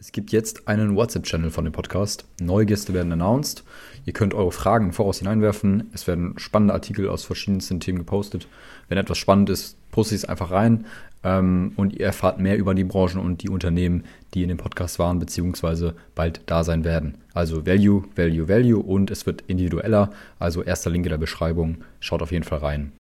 [0.00, 2.24] Es gibt jetzt einen WhatsApp-Channel von dem Podcast.
[2.40, 3.64] Neue Gäste werden announced.
[4.06, 5.90] Ihr könnt eure Fragen voraus hineinwerfen.
[5.92, 8.48] Es werden spannende Artikel aus verschiedensten Themen gepostet.
[8.88, 10.86] Wenn etwas spannend ist, poste ich es einfach rein.
[11.22, 14.98] Ähm, und ihr erfahrt mehr über die Branchen und die Unternehmen, die in dem Podcast
[14.98, 17.18] waren, beziehungsweise bald da sein werden.
[17.34, 20.12] Also Value, Value, Value und es wird individueller.
[20.38, 21.76] Also erster Link in der Beschreibung.
[21.98, 22.92] Schaut auf jeden Fall rein.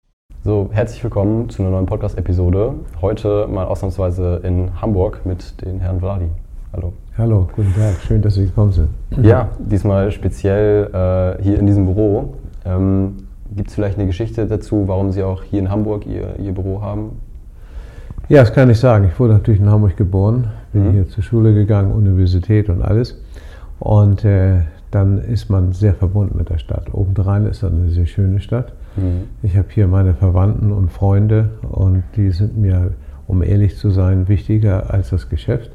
[0.43, 2.75] So, herzlich willkommen zu einer neuen Podcast-Episode.
[3.01, 6.29] Heute mal ausnahmsweise in Hamburg mit den Herrn Vladi.
[6.71, 6.93] Hallo.
[7.17, 7.95] Hallo, guten Tag.
[8.07, 8.89] Schön, dass Sie gekommen sind.
[9.23, 12.35] Ja, diesmal speziell äh, hier in diesem Büro.
[12.67, 13.15] Ähm,
[13.57, 16.83] Gibt es vielleicht eine Geschichte dazu, warum Sie auch hier in Hamburg Ihr, Ihr Büro
[16.83, 17.21] haben?
[18.29, 19.09] Ja, das kann ich sagen.
[19.11, 20.93] Ich wurde natürlich in Hamburg geboren, bin mhm.
[20.93, 23.19] hier zur Schule gegangen, Universität und alles.
[23.79, 26.93] Und äh, dann ist man sehr verbunden mit der Stadt.
[26.93, 28.75] Obendrein ist das eine sehr schöne Stadt.
[28.97, 29.23] Mhm.
[29.43, 32.93] Ich habe hier meine Verwandten und Freunde und die sind mir,
[33.27, 35.71] um ehrlich zu sein, wichtiger als das Geschäft.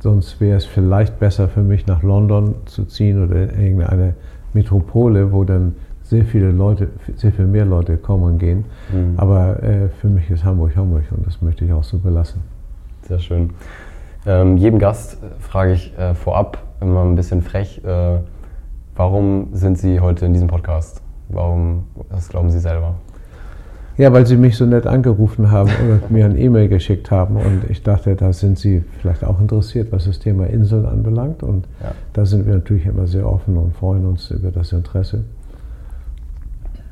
[0.00, 4.14] Sonst wäre es vielleicht besser für mich, nach London zu ziehen oder irgendeine
[4.52, 8.64] Metropole, wo dann sehr viele Leute, sehr viel mehr Leute kommen und gehen.
[8.92, 9.14] Mhm.
[9.16, 12.40] Aber äh, für mich ist Hamburg Hamburg und das möchte ich auch so belassen.
[13.02, 13.50] Sehr schön.
[14.26, 18.18] Ähm, jedem Gast frage ich äh, vorab immer ein bisschen frech, äh,
[18.96, 21.02] warum sind Sie heute in diesem Podcast?
[21.28, 22.94] Warum, was glauben Sie selber?
[23.98, 27.68] Ja, weil Sie mich so nett angerufen haben oder mir ein E-Mail geschickt haben und
[27.68, 31.90] ich dachte, da sind Sie vielleicht auch interessiert, was das Thema Inseln anbelangt und ja.
[32.12, 35.24] da sind wir natürlich immer sehr offen und freuen uns über das Interesse.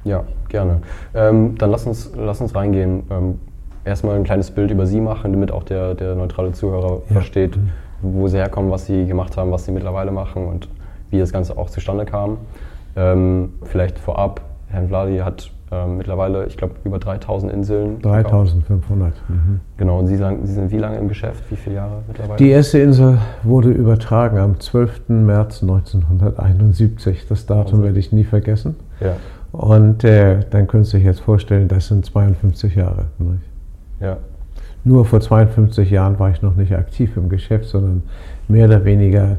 [0.03, 0.81] Ja, gerne.
[1.15, 3.05] Ähm, dann lass uns, lass uns reingehen.
[3.11, 3.39] Ähm,
[3.84, 7.12] erstmal ein kleines Bild über Sie machen, damit auch der, der neutrale Zuhörer ja.
[7.12, 7.57] versteht,
[8.03, 10.69] wo Sie herkommen, was Sie gemacht haben, was Sie mittlerweile machen und
[11.11, 12.39] wie das Ganze auch zustande kam.
[12.97, 18.00] Ähm, vielleicht vorab, Herrn Vladi hat ähm, mittlerweile, ich glaube, über 3000 Inseln.
[18.00, 19.12] 3500.
[19.28, 19.61] Mhm.
[19.77, 21.42] Genau, und Sie, sagen, Sie sind wie lange im Geschäft?
[21.50, 22.36] Wie viele Jahre mittlerweile?
[22.36, 25.09] Die erste Insel wurde übertragen am 12.
[25.09, 27.27] März 1971.
[27.28, 28.77] Das Datum werde ich nie vergessen.
[29.00, 29.17] Ja.
[29.50, 33.06] Und äh, dann können Sie sich jetzt vorstellen, das sind 52 Jahre.
[33.19, 33.43] Nicht?
[34.00, 34.19] Ja.
[34.84, 38.05] Nur vor 52 Jahren war ich noch nicht aktiv im Geschäft, sondern
[38.47, 39.38] mehr oder weniger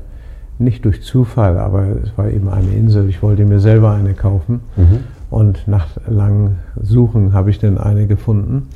[0.60, 3.08] nicht durch Zufall, aber es war eben eine Insel.
[3.08, 4.62] Ich wollte mir selber eine kaufen.
[4.76, 5.00] Mhm.
[5.30, 8.70] Und nach langem Suchen habe ich dann eine gefunden.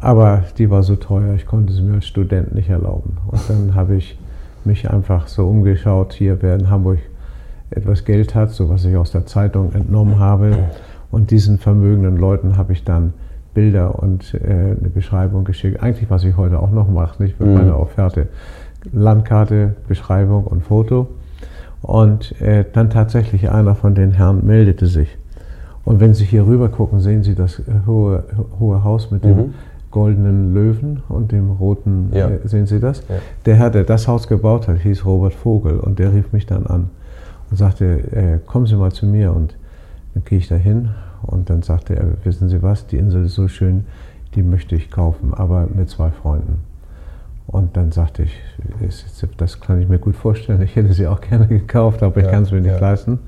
[0.00, 3.18] Aber die war so teuer, ich konnte sie mir als Student nicht erlauben.
[3.26, 4.18] Und dann habe ich
[4.64, 6.98] mich einfach so umgeschaut, hier wer in Hamburg
[7.70, 10.56] etwas Geld hat, so was ich aus der Zeitung entnommen habe.
[11.10, 13.12] Und diesen vermögenden Leuten habe ich dann
[13.54, 15.82] Bilder und äh, eine Beschreibung geschickt.
[15.82, 17.54] Eigentlich, was ich heute auch noch mache, nicht mit mhm.
[17.54, 18.28] meiner Offerte.
[18.92, 21.08] Landkarte, Beschreibung und Foto.
[21.82, 25.16] Und äh, dann tatsächlich einer von den Herren meldete sich.
[25.88, 28.22] Und wenn Sie hier rüber gucken, sehen Sie das hohe,
[28.60, 29.54] hohe Haus mit dem mhm.
[29.90, 32.28] goldenen Löwen und dem roten, ja.
[32.28, 33.02] äh, sehen Sie das?
[33.08, 33.14] Ja.
[33.46, 36.66] Der Herr, der das Haus gebaut hat, hieß Robert Vogel und der rief mich dann
[36.66, 36.90] an
[37.50, 39.56] und sagte, äh, kommen Sie mal zu mir und
[40.12, 40.90] dann gehe ich da hin
[41.22, 43.86] und dann sagte er, wissen Sie was, die Insel ist so schön,
[44.34, 46.58] die möchte ich kaufen, aber mit zwei Freunden.
[47.46, 48.38] Und dann sagte ich,
[49.38, 52.42] das kann ich mir gut vorstellen, ich hätte sie auch gerne gekauft, aber ich kann
[52.42, 52.78] es mir nicht ja.
[52.78, 53.20] leisten.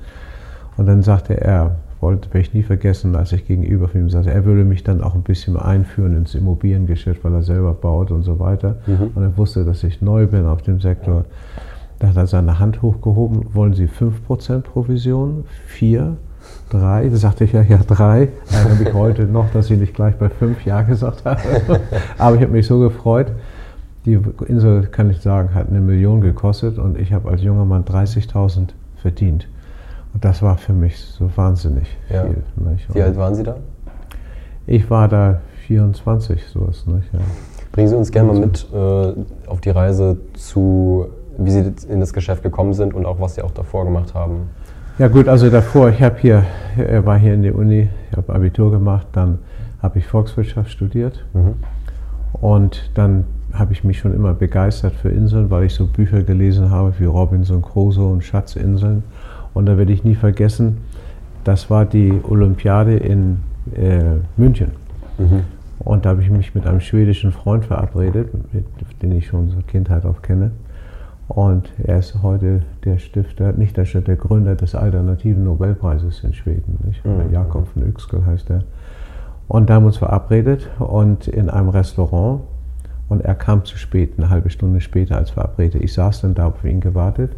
[0.77, 4.31] Und dann sagte er, wollte, werde ich nie vergessen, als ich gegenüber von ihm sagte,
[4.31, 8.23] er würde mich dann auch ein bisschen einführen ins Immobiliengeschäft, weil er selber baut und
[8.23, 8.77] so weiter.
[8.87, 9.11] Mhm.
[9.15, 11.25] Und er wusste, dass ich neu bin auf dem Sektor.
[11.99, 15.45] Da hat er seine Hand hochgehoben, wollen Sie 5% Provision?
[15.67, 16.17] 4?
[16.71, 17.09] 3?
[17.09, 18.29] Da sagte ich, ja, ja, 3.
[18.51, 21.39] Ärgere mich heute noch, dass ich nicht gleich bei 5 Ja gesagt habe.
[22.17, 23.31] Aber ich habe mich so gefreut.
[24.05, 27.85] Die Insel, kann ich sagen, hat eine Million gekostet und ich habe als junger Mann
[27.85, 29.47] 30.000 verdient.
[30.13, 32.25] Und das war für mich so wahnsinnig ja.
[32.25, 32.43] viel.
[32.93, 33.57] Wie alt waren Sie da?
[34.67, 36.85] Ich war da 24, sowas.
[36.85, 37.13] Nicht?
[37.13, 37.19] Ja.
[37.71, 39.13] Bringen Sie uns gerne mal mit äh,
[39.47, 41.07] auf die Reise zu,
[41.37, 44.49] wie Sie in das Geschäft gekommen sind und auch was Sie auch davor gemacht haben.
[44.99, 46.45] Ja gut, also davor, ich habe hier,
[47.05, 49.39] war hier in der Uni, ich habe Abitur gemacht, dann
[49.81, 51.55] habe ich Volkswirtschaft studiert mhm.
[52.33, 56.69] und dann habe ich mich schon immer begeistert für Inseln, weil ich so Bücher gelesen
[56.69, 59.03] habe wie Robinson Crusoe und Schatzinseln
[59.53, 60.77] und da werde ich nie vergessen,
[61.43, 63.39] das war die Olympiade in
[63.75, 64.71] äh, München.
[65.17, 65.41] Mhm.
[65.79, 68.65] Und da habe ich mich mit einem schwedischen Freund verabredet, mit,
[69.01, 70.51] den ich schon zur Kindheit auch kenne.
[71.27, 76.33] Und er ist heute der Stifter, nicht der Stifter, der Gründer des alternativen Nobelpreises in
[76.33, 76.77] Schweden.
[77.03, 77.33] Mhm.
[77.33, 78.63] Jakob von Yxkull heißt er.
[79.47, 82.41] Und da haben wir uns verabredet und in einem Restaurant.
[83.09, 85.81] Und er kam zu spät, eine halbe Stunde später als verabredet.
[85.83, 87.31] Ich saß dann da, auf ihn gewartet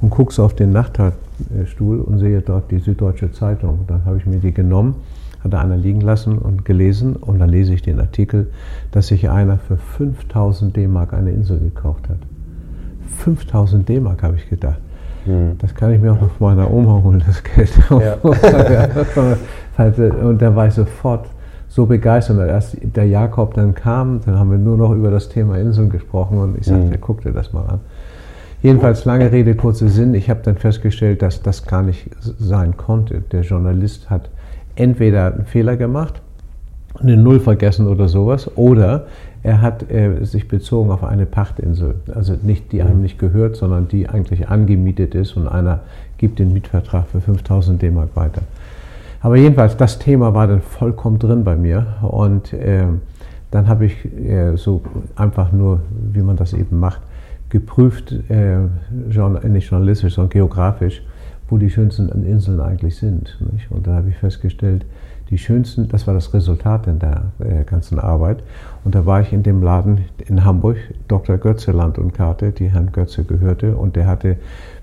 [0.00, 3.80] und gucke so auf den Nachtstuhl und sehe dort die Süddeutsche Zeitung.
[3.86, 4.96] Dann habe ich mir die genommen,
[5.42, 8.48] hatte einer liegen lassen und gelesen und dann lese ich den Artikel,
[8.92, 12.18] dass sich einer für 5000 D-Mark eine Insel gekauft hat.
[13.18, 14.78] 5000 D-Mark, habe ich gedacht.
[15.24, 15.56] Hm.
[15.58, 17.72] Das kann ich mir auch noch von meiner Oma holen, das Geld.
[17.90, 18.16] Ja.
[20.22, 21.26] und da war ich sofort
[21.68, 22.38] so begeistert.
[22.38, 26.38] Als der Jakob dann kam, dann haben wir nur noch über das Thema Inseln gesprochen
[26.38, 27.00] und ich sagte, mhm.
[27.00, 27.80] guck dir das mal an.
[28.62, 30.14] Jedenfalls lange Rede, kurzer Sinn.
[30.14, 33.22] Ich habe dann festgestellt, dass das gar nicht sein konnte.
[33.32, 34.30] Der Journalist hat
[34.76, 36.22] entweder einen Fehler gemacht,
[36.98, 39.06] eine Null vergessen oder sowas, oder
[39.42, 41.96] er hat äh, sich bezogen auf eine Pachtinsel.
[42.14, 45.80] Also nicht die einem nicht gehört, sondern die eigentlich angemietet ist und einer
[46.18, 48.42] gibt den Mietvertrag für 5000 D-Mark weiter.
[49.20, 52.86] Aber jedenfalls, das Thema war dann vollkommen drin bei mir und äh,
[53.50, 54.82] dann habe ich äh, so
[55.14, 55.80] einfach nur,
[56.12, 57.00] wie man das eben macht,
[57.48, 58.58] geprüft, äh,
[59.48, 61.02] nicht journalistisch, sondern geografisch,
[61.48, 63.38] wo die schönsten Inseln eigentlich sind.
[63.52, 63.70] Nicht?
[63.70, 64.84] Und da habe ich festgestellt,
[65.30, 68.42] die schönsten, das war das Resultat in der äh, ganzen Arbeit.
[68.84, 70.76] Und da war ich in dem Laden in Hamburg,
[71.08, 71.36] Dr.
[71.38, 74.36] Götze Land und Karte, die Herrn Götze gehörte, und der hatte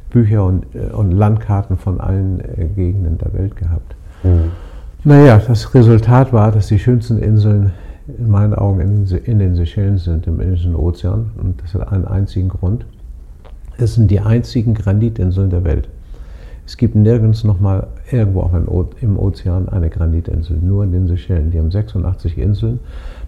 [0.09, 3.95] Bücher und, äh, und Landkarten von allen äh, Gegenden der Welt gehabt.
[4.23, 4.51] Mhm.
[5.05, 7.73] Naja, das Resultat war, dass die schönsten Inseln
[8.07, 11.31] in meinen Augen in, in den Seychellen sind, im Indischen Ozean.
[11.37, 12.85] Und das hat einen einzigen Grund.
[13.77, 15.89] Es sind die einzigen Granitinseln der Welt.
[16.65, 18.53] Es gibt nirgends nochmal irgendwo auch
[19.01, 21.51] im Ozean eine Granitinsel, nur in den Seychellen.
[21.51, 22.79] Die haben 86 Inseln,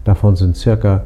[0.05, 1.03] davon sind circa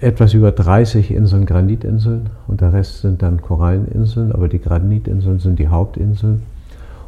[0.00, 5.58] etwas über 30 Inseln Granitinseln und der Rest sind dann Koralleninseln, aber die Granitinseln sind
[5.58, 6.42] die Hauptinseln.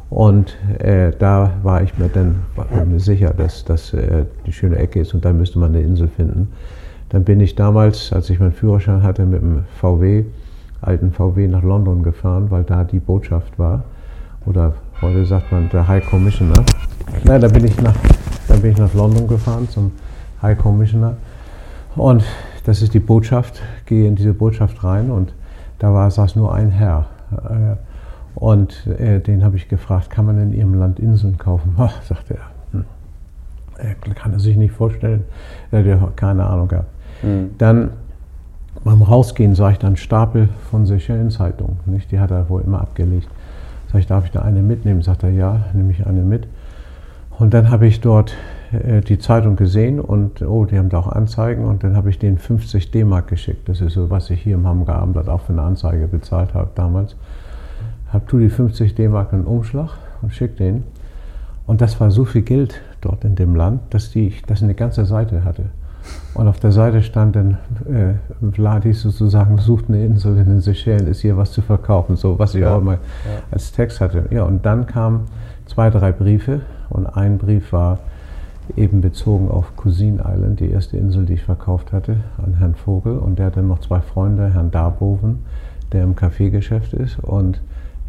[0.09, 2.45] Und äh, da war ich mir dann
[2.97, 6.49] sicher, dass das äh, die schöne Ecke ist und da müsste man eine Insel finden.
[7.09, 10.25] Dann bin ich damals, als ich meinen Führerschein hatte, mit dem VW,
[10.81, 13.83] alten VW nach London gefahren, weil da die Botschaft war
[14.45, 16.63] oder heute sagt man der High Commissioner.
[17.23, 17.95] Nein, da bin ich nach,
[18.47, 19.91] dann bin ich nach London gefahren zum
[20.41, 21.17] High Commissioner
[21.95, 22.23] und
[22.65, 25.33] das ist die Botschaft, gehe in diese Botschaft rein und
[25.79, 27.07] da war, saß nur ein Herr.
[27.31, 27.75] Äh,
[28.37, 31.73] und äh, den habe ich gefragt, kann man in Ihrem Land Inseln kaufen?
[31.77, 32.51] Ach, sagte er.
[32.71, 32.85] Hm.
[33.77, 35.23] Er kann er sich nicht vorstellen.
[35.71, 36.89] Er hat keine Ahnung gehabt.
[37.23, 37.49] Mhm.
[37.57, 37.89] Dann
[38.83, 41.77] beim Rausgehen sah ich dann Stapel von Seychellen-Zeitungen.
[42.11, 43.27] Die hat er wohl immer abgelegt.
[43.91, 45.01] Sag ich, darf ich da eine mitnehmen?
[45.01, 46.47] Sagt er, ja, nehme ich eine mit.
[47.39, 48.35] Und dann habe ich dort
[48.71, 52.19] äh, die Zeitung gesehen und, oh, die haben da auch Anzeigen und dann habe ich
[52.19, 53.67] denen 50 D-Mark geschickt.
[53.67, 56.69] Das ist so, was ich hier im Hamburger Abendblatt auch für eine Anzeige bezahlt habe
[56.75, 57.15] damals.
[58.09, 60.83] Habe tu die 50 D-Mark in den Umschlag und schick den.
[61.65, 65.05] Und das war so viel Geld dort in dem Land, dass die, das eine ganze
[65.05, 65.65] Seite hatte.
[66.33, 67.57] Und auf der Seite stand dann,
[67.89, 68.13] äh,
[68.53, 72.55] Vladi sozusagen sucht eine Insel in den Seychellen, ist hier was zu verkaufen, so was
[72.55, 73.41] ich ja, auch mal ja.
[73.51, 74.25] als Text hatte.
[74.29, 75.25] Ja, und dann kamen
[75.65, 77.99] zwei, drei Briefe und ein Brief war
[78.75, 83.17] eben bezogen auf Cousin Island, die erste Insel, die ich verkauft hatte, an Herrn Vogel.
[83.17, 85.39] Und der hatte noch zwei Freunde, Herrn Darboven,
[85.91, 87.61] der im Kaffeegeschäft ist, und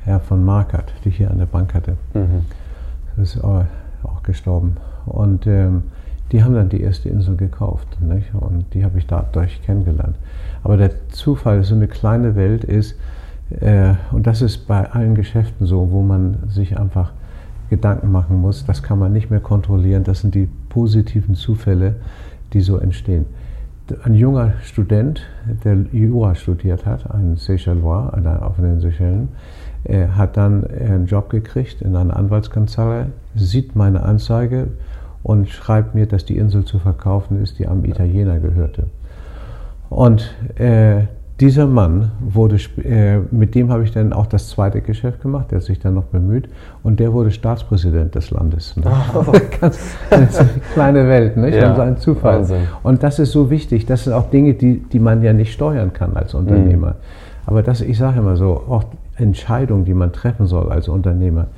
[0.08, 1.96] Herr von Markert, die ich hier an der Bank hatte.
[2.14, 2.46] Mhm.
[3.16, 3.64] Das ist auch,
[4.02, 4.76] auch gestorben.
[5.04, 5.84] Und ähm,
[6.32, 7.86] die haben dann die erste Insel gekauft.
[8.00, 8.34] Nicht?
[8.34, 10.16] Und die habe ich dadurch kennengelernt.
[10.64, 12.96] Aber der Zufall, so eine kleine Welt ist,
[13.60, 17.12] äh, und das ist bei allen Geschäften so, wo man sich einfach
[17.70, 20.04] Gedanken machen muss, das kann man nicht mehr kontrollieren.
[20.04, 21.96] Das sind die positiven Zufälle,
[22.52, 23.26] die so entstehen.
[24.04, 25.22] Ein junger Student,
[25.64, 29.28] der Jura studiert hat, ein Seychellois auf den Seychellen,
[29.88, 34.68] er hat dann einen Job gekriegt in einer Anwaltskanzlei, sieht meine Anzeige,
[35.22, 38.84] und schreibt mir, dass die Insel zu verkaufen ist, die am Italiener gehörte.
[39.90, 41.02] Und äh,
[41.40, 45.58] dieser Mann wurde, äh, mit dem habe ich dann auch das zweite Geschäft gemacht, der
[45.58, 46.48] hat sich dann noch bemüht
[46.82, 48.76] und der wurde Staatspräsident des Landes.
[48.76, 48.84] Ne?
[49.14, 49.24] Oh.
[49.60, 51.54] Ganz, ganz kleine Welt, nicht?
[51.54, 51.70] Ja.
[51.70, 52.38] Und so ein Zufall.
[52.38, 52.62] Wahnsinn.
[52.82, 53.86] Und das ist so wichtig.
[53.86, 56.90] Das sind auch Dinge, die, die man ja nicht steuern kann als Unternehmer.
[56.90, 56.94] Mhm.
[57.46, 58.84] Aber das, ich sage immer so, auch
[59.18, 61.48] Entscheidungen, die man treffen soll als Unternehmer,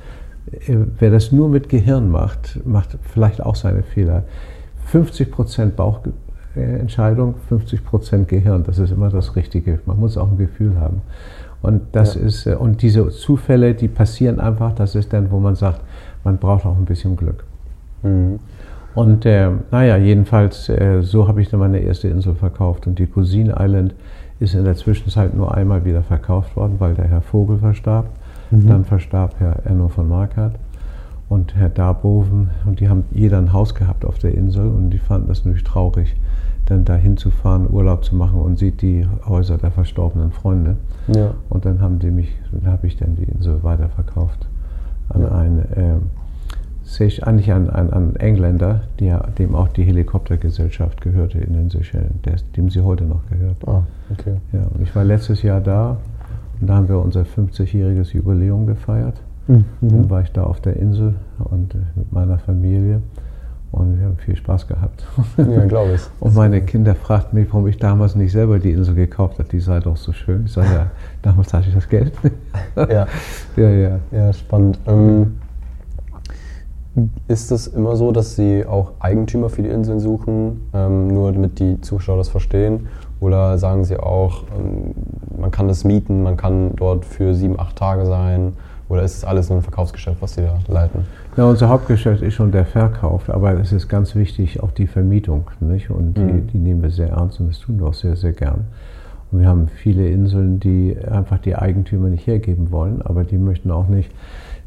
[0.51, 4.23] äh, wer das nur mit Gehirn macht, macht vielleicht auch seine Fehler.
[4.85, 9.79] 50 Prozent Bauchentscheidung, 50 Prozent Gehirn, das ist immer das Richtige.
[9.85, 11.01] Man muss auch ein Gefühl haben.
[11.61, 12.21] Und das ja.
[12.21, 15.81] ist, äh, und diese Zufälle, die passieren einfach, das ist dann, wo man sagt,
[16.23, 17.43] man braucht auch ein bisschen Glück.
[18.03, 18.39] Mhm.
[18.93, 22.87] Und äh, naja, jedenfalls, äh, so habe ich dann meine erste Insel verkauft.
[22.87, 23.93] Und die Cousine Island
[24.41, 28.07] ist in der Zwischenzeit nur einmal wieder verkauft worden, weil der Herr Vogel verstarb.
[28.49, 28.67] Mhm.
[28.67, 30.55] Dann verstarb Herr Enno von Markert
[31.29, 34.97] und Herr Darboven und die haben jeder ein Haus gehabt auf der Insel und die
[34.97, 36.15] fanden das natürlich traurig,
[36.65, 40.77] dann da hinzufahren, Urlaub zu machen und sieht die Häuser der verstorbenen Freunde.
[41.07, 41.35] Ja.
[41.49, 44.47] Und dann haben die mich, dann habe ich dann die Insel weiterverkauft
[45.09, 45.27] an ja.
[45.29, 45.95] einen, äh,
[47.23, 52.69] eigentlich an einen Engländer, der, dem auch die Helikoptergesellschaft gehörte in den Seychellen, der, dem
[52.69, 53.57] sie heute noch gehört.
[53.67, 54.35] Ah, okay.
[54.51, 55.97] Ja, und ich war letztes Jahr da
[56.59, 59.21] Und da haben wir unser 50-jähriges Jubiläum gefeiert.
[59.47, 59.65] Mhm.
[59.81, 63.01] Dann war ich da auf der Insel und äh, mit meiner Familie.
[63.71, 65.05] Und wir haben viel Spaß gehabt.
[65.37, 66.01] Ja, glaube ich.
[66.19, 69.47] Und meine Kinder fragten mich, warum ich damals nicht selber die Insel gekauft habe.
[69.47, 70.43] Die sei doch so schön.
[70.45, 72.11] Ich sage, ja, damals hatte ich das Geld.
[72.75, 73.07] ja.
[73.55, 73.99] ja, ja.
[74.11, 74.77] Ja, spannend.
[74.87, 75.37] Ähm,
[77.27, 81.59] ist es immer so, dass Sie auch Eigentümer für die Inseln suchen, ähm, nur damit
[81.59, 82.87] die Zuschauer das verstehen?
[83.19, 84.93] Oder sagen Sie auch, ähm,
[85.39, 88.53] man kann es mieten, man kann dort für sieben, acht Tage sein?
[88.89, 91.05] Oder ist es alles nur ein Verkaufsgeschäft, was Sie da leiten?
[91.37, 95.49] Ja, unser Hauptgeschäft ist schon der Verkauf, aber es ist ganz wichtig auch die Vermietung.
[95.61, 95.89] Nicht?
[95.89, 96.47] Und die, mhm.
[96.47, 98.65] die nehmen wir sehr ernst und das tun wir auch sehr, sehr gern.
[99.31, 103.71] Und wir haben viele Inseln, die einfach die Eigentümer nicht hergeben wollen, aber die möchten
[103.71, 104.11] auch nicht,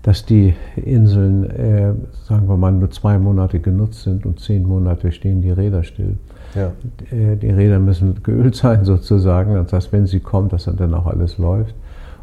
[0.05, 1.95] dass die Inseln, äh,
[2.29, 6.19] sagen wir mal, nur zwei Monate genutzt sind und zehn Monate stehen die Räder still.
[6.55, 6.73] Ja.
[7.11, 11.07] Äh, die Räder müssen geölt sein sozusagen, das heißt, wenn sie kommen, dass dann auch
[11.07, 11.75] alles läuft.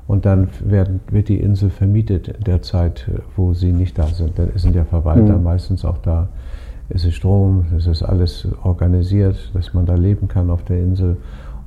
[0.08, 4.38] Und dann werden, wird die Insel vermietet in der Zeit, wo sie nicht da sind.
[4.38, 5.44] Dann sind ja Verwalter mhm.
[5.44, 6.28] meistens auch da.
[6.90, 11.18] Es ist Strom, es ist alles organisiert, dass man da leben kann auf der Insel.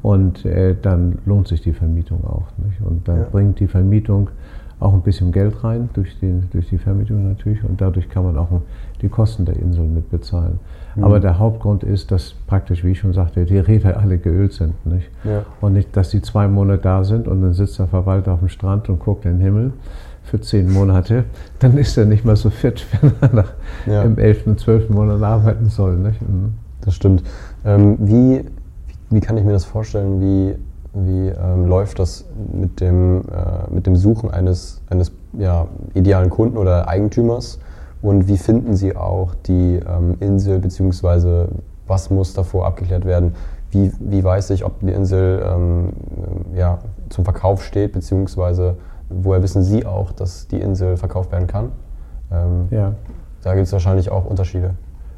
[0.03, 2.47] Und äh, dann lohnt sich die Vermietung auch.
[2.59, 2.81] Nicht?
[2.83, 3.27] Und dann ja.
[3.33, 4.29] bringt die Vermietung
[4.81, 7.65] auch ein bisschen Geld rein, durch, den, durch die Vermietung natürlich.
[7.65, 8.49] Und dadurch kann man auch
[9.01, 10.59] die Kosten der Insel mit bezahlen.
[10.95, 11.05] Mhm.
[11.05, 14.75] Aber der Hauptgrund ist, dass praktisch, wie ich schon sagte, die Räder alle geölt sind.
[14.87, 15.11] Nicht?
[15.25, 15.45] Ja.
[15.61, 18.49] Und nicht, dass die zwei Monate da sind und dann sitzt der Verwalter auf dem
[18.49, 19.73] Strand und guckt in den Himmel
[20.25, 21.25] für zehn Monate,
[21.59, 23.53] dann ist er nicht mehr so fit, wenn er nach
[23.87, 24.03] ja.
[24.03, 25.97] im elften, zwölften Monat arbeiten soll.
[25.97, 26.21] Nicht?
[26.23, 26.55] Mhm.
[26.81, 27.23] Das stimmt.
[27.65, 28.45] Ähm, wie,
[29.11, 30.21] wie kann ich mir das vorstellen?
[30.21, 30.55] Wie,
[30.95, 36.57] wie ähm, läuft das mit dem, äh, mit dem Suchen eines, eines ja, idealen Kunden
[36.57, 37.59] oder Eigentümers?
[38.01, 41.49] Und wie finden Sie auch die ähm, Insel, beziehungsweise
[41.87, 43.35] was muss davor abgeklärt werden?
[43.71, 45.93] Wie, wie weiß ich, ob die Insel ähm,
[46.55, 48.77] ja, zum Verkauf steht, beziehungsweise
[49.09, 51.73] woher wissen Sie auch, dass die Insel verkauft werden kann?
[52.31, 52.95] Ähm, ja.
[53.43, 54.75] Da gibt es wahrscheinlich auch Unterschiede.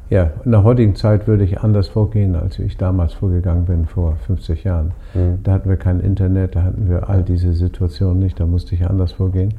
[0.09, 4.15] Ja, in der heutigen Zeit würde ich anders vorgehen, als ich damals vorgegangen bin, vor
[4.25, 4.93] 50 Jahren.
[5.13, 5.39] Mhm.
[5.43, 8.89] Da hatten wir kein Internet, da hatten wir all diese Situationen nicht, da musste ich
[8.89, 9.53] anders vorgehen.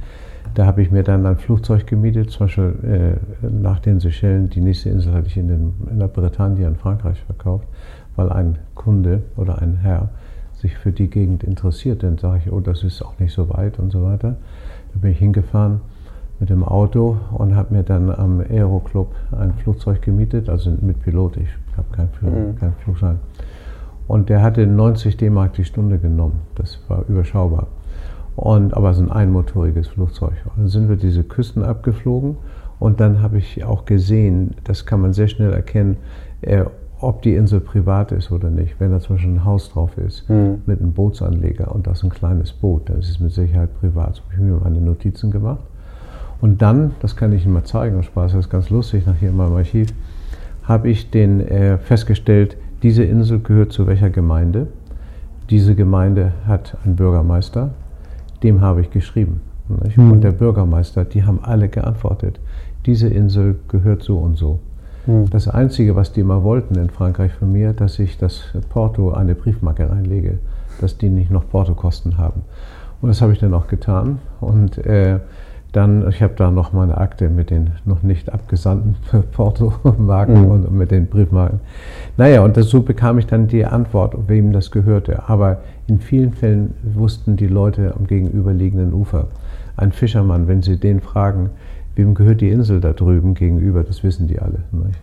[0.55, 4.49] Da habe ich mir dann ein Flugzeug gemietet, zum Beispiel äh, nach den Seychellen.
[4.49, 7.69] Die nächste Insel hatte ich in, den, in der Bretagne in Frankreich verkauft,
[8.17, 10.09] weil ein Kunde oder ein Herr
[10.55, 12.02] sich für die Gegend interessiert.
[12.02, 14.37] Dann sage ich, oh, das ist auch nicht so weit und so weiter.
[14.95, 15.83] Da bin ich hingefahren
[16.40, 21.38] mit dem Auto und habe mir dann am Aeroclub ein Flugzeug gemietet, also mit Pilot.
[21.38, 22.57] Ich habe keinen Flug, mhm.
[22.57, 23.18] kein Flugschein.
[24.07, 26.40] Und der hatte 90 D-Mark die Stunde genommen.
[26.54, 27.66] Das war überschaubar.
[28.37, 30.33] Und, aber es ist ein einmotoriges Flugzeug.
[30.45, 32.37] Und dann sind wir diese Küsten abgeflogen
[32.78, 35.97] und dann habe ich auch gesehen, das kann man sehr schnell erkennen,
[36.42, 36.64] äh,
[37.00, 38.80] ob die Insel privat ist oder nicht.
[38.80, 40.62] Wenn da zum Beispiel ein Haus drauf ist mhm.
[40.66, 44.16] mit einem Bootsanleger und das ist ein kleines Boot, dann ist es mit Sicherheit privat.
[44.16, 45.64] So habe ich mir meine Notizen gemacht.
[46.40, 49.30] Und dann, das kann ich Ihnen mal zeigen, Spaß, das ist ganz lustig, nach hier
[49.30, 49.88] in meinem Archiv,
[50.62, 54.68] habe ich den, äh, festgestellt, diese Insel gehört zu welcher Gemeinde.
[55.50, 57.71] Diese Gemeinde hat einen Bürgermeister,
[58.42, 59.40] dem habe ich geschrieben.
[59.97, 60.12] Mhm.
[60.12, 62.38] Und der Bürgermeister, die haben alle geantwortet.
[62.87, 64.61] Diese Insel gehört so und so.
[65.07, 65.28] Mhm.
[65.30, 69.35] Das Einzige, was die mal wollten in Frankreich von mir, dass ich das Porto eine
[69.35, 70.38] Briefmarke reinlege,
[70.80, 72.42] dass die nicht noch Portokosten haben.
[73.00, 74.18] Und das habe ich dann auch getan.
[74.40, 75.21] Und äh,
[75.73, 78.97] dann, ich habe da noch meine Akte mit den noch nicht abgesandten
[79.33, 80.51] Portomarken mhm.
[80.51, 81.61] und mit den Briefmarken.
[82.17, 85.29] Naja, und so bekam ich dann die Antwort, wem das gehörte.
[85.29, 89.29] Aber in vielen Fällen wussten die Leute am gegenüberliegenden Ufer.
[89.77, 91.51] Ein Fischermann, wenn sie den fragen,
[91.99, 94.61] wem gehört die Insel da drüben gegenüber, das wissen die alle.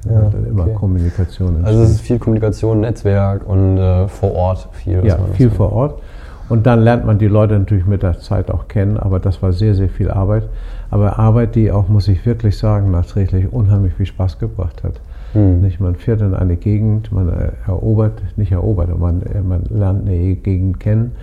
[0.09, 0.73] Ja, immer okay.
[0.73, 1.63] Kommunikation.
[1.63, 5.05] Also es ist viel Kommunikation, Netzwerk und äh, vor Ort viel.
[5.05, 6.01] Ja, viel vor Ort.
[6.47, 9.51] Und dann lernt man die Leute natürlich mit der Zeit auch kennen, aber das war
[9.51, 10.43] sehr, sehr viel Arbeit.
[10.91, 15.01] Aber Arbeit, die auch, muss ich wirklich sagen, nachträglich unheimlich viel Spaß gebracht hat.
[15.33, 15.61] Mhm.
[15.61, 17.29] Nicht, man fährt in eine Gegend, man
[17.65, 21.13] erobert, nicht erobert, man, man lernt eine Gegend kennen,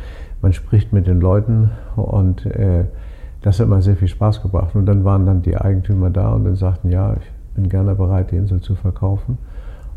[0.42, 2.84] man spricht mit den Leuten und äh,
[3.42, 4.74] das hat mir sehr viel Spaß gebracht.
[4.74, 8.30] Und dann waren dann die Eigentümer da und dann sagten, ja, ich bin gerne bereit,
[8.32, 9.38] die Insel zu verkaufen.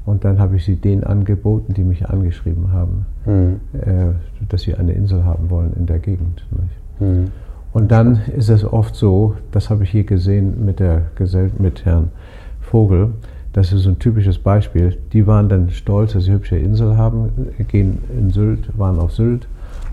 [0.05, 3.59] Und dann habe ich sie denen angeboten, die mich angeschrieben haben, mhm.
[3.73, 4.13] äh,
[4.49, 6.45] dass sie eine Insel haben wollen in der Gegend.
[6.99, 7.31] Mhm.
[7.73, 11.85] Und dann ist es oft so, das habe ich hier gesehen mit, der Gesell mit
[11.85, 12.09] Herrn
[12.61, 13.13] Vogel,
[13.51, 14.97] das ist so ein typisches Beispiel.
[15.13, 17.29] Die waren dann stolz, dass sie eine hübsche Insel haben,
[17.69, 19.47] gehen in Sylt, waren auf Sylt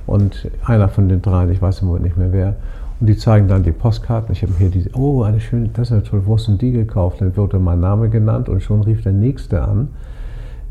[0.06, 2.56] und einer von den dreien, ich weiß im Moment nicht mehr wer,
[2.98, 4.32] und die zeigen dann die Postkarten.
[4.32, 6.72] Ich habe hier diese, oh, eine schöne, das ist ja toll, wo hast du die
[6.72, 7.20] gekauft?
[7.20, 9.88] Dann wurde mein Name genannt und schon rief der Nächste an,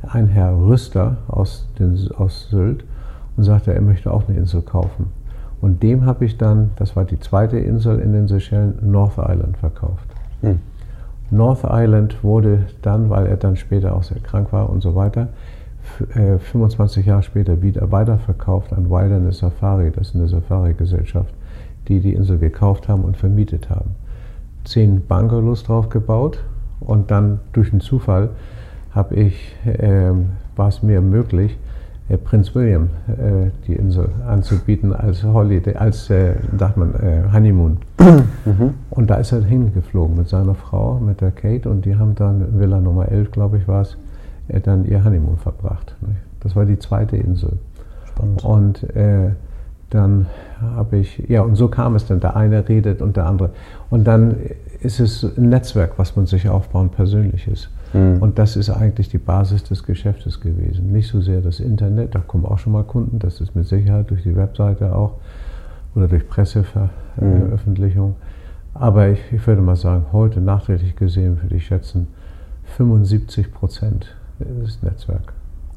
[0.08, 2.84] ein Herr Rüster aus, den, aus Sylt,
[3.38, 5.08] und sagte, er möchte auch eine Insel kaufen.
[5.62, 9.58] Und dem habe ich dann, das war die zweite Insel in den Seychellen, North Island
[9.58, 10.05] verkauft.
[10.41, 10.60] Hm.
[11.29, 15.29] North Island wurde dann, weil er dann später auch sehr krank war und so weiter,
[16.39, 19.91] 25 äh, Jahre später wieder weiterverkauft an Wilderness Safari.
[19.91, 21.34] Das ist eine Safari-Gesellschaft,
[21.88, 23.91] die die Insel gekauft haben und vermietet haben.
[24.63, 26.39] Zehn Bungalows drauf gebaut
[26.79, 28.29] und dann durch einen Zufall
[28.93, 30.12] habe ich, äh,
[30.55, 31.57] war es mir möglich,
[32.10, 37.77] äh, Prinz William äh, die Insel anzubieten als Holiday, als, äh, sagt man, äh, Honeymoon.
[38.43, 38.74] Mhm.
[38.89, 42.60] Und da ist er hingeflogen mit seiner Frau, mit der Kate, und die haben dann
[42.60, 43.98] Villa Nummer 11, glaube ich, war es,
[44.48, 45.95] äh, dann ihr Honeymoon verbracht.
[46.01, 46.15] Ne?
[46.39, 47.60] Das war die zweite Insel.
[48.07, 48.43] Spannend.
[48.43, 49.29] Und äh,
[49.91, 50.25] dann
[50.60, 52.19] habe ich, ja, und so kam es dann.
[52.19, 53.51] Der eine redet und der andere.
[53.89, 54.38] Und dann
[54.81, 57.69] ist es ein Netzwerk, was man sich aufbaut, persönliches.
[57.93, 58.21] Mhm.
[58.21, 60.91] Und das ist eigentlich die Basis des Geschäftes gewesen.
[60.91, 64.10] Nicht so sehr das Internet, da kommen auch schon mal Kunden, das ist mit Sicherheit
[64.10, 65.15] durch die Webseite auch
[65.95, 68.10] oder durch Presseveröffentlichung.
[68.10, 68.15] Mhm.
[68.74, 72.07] Aber ich, ich würde mal sagen, heute nachträglich gesehen würde ich schätzen,
[72.77, 74.15] 75 Prozent
[74.63, 75.33] ist Netzwerk.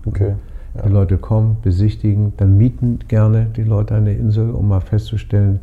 [0.06, 0.34] Okay.
[0.74, 0.82] Ja.
[0.82, 5.60] Die Leute kommen, besichtigen, dann mieten gerne die Leute eine Insel, um mal festzustellen,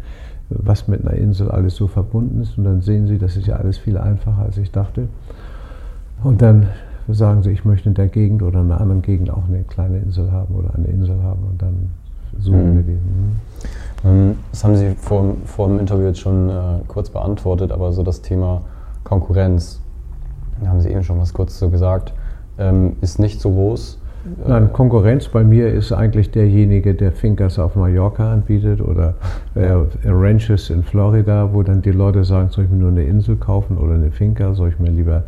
[0.49, 2.57] was mit einer Insel alles so verbunden ist.
[2.57, 5.07] Und dann sehen sie, das ist ja alles viel einfacher, als ich dachte.
[6.23, 6.67] Und dann
[7.07, 9.99] sagen sie, ich möchte in der Gegend oder in einer anderen Gegend auch eine kleine
[9.99, 11.43] Insel haben oder eine Insel haben.
[11.49, 11.91] Und dann
[12.39, 12.75] suchen mhm.
[12.75, 12.91] wir die.
[12.91, 13.31] Mhm.
[14.05, 16.53] Ähm, das haben Sie vor, vor dem Interview jetzt schon äh,
[16.87, 18.61] kurz beantwortet, aber so das Thema
[19.03, 19.81] Konkurrenz,
[20.61, 22.13] da haben Sie eben schon was kurz so gesagt,
[22.57, 23.97] ähm, ist nicht so groß.
[24.47, 29.15] Nein, Konkurrenz bei mir ist eigentlich derjenige, der Finkers auf Mallorca anbietet oder
[29.55, 29.75] äh,
[30.05, 33.77] Ranches in Florida, wo dann die Leute sagen, soll ich mir nur eine Insel kaufen
[33.79, 35.23] oder eine Finca, soll ich mir lieber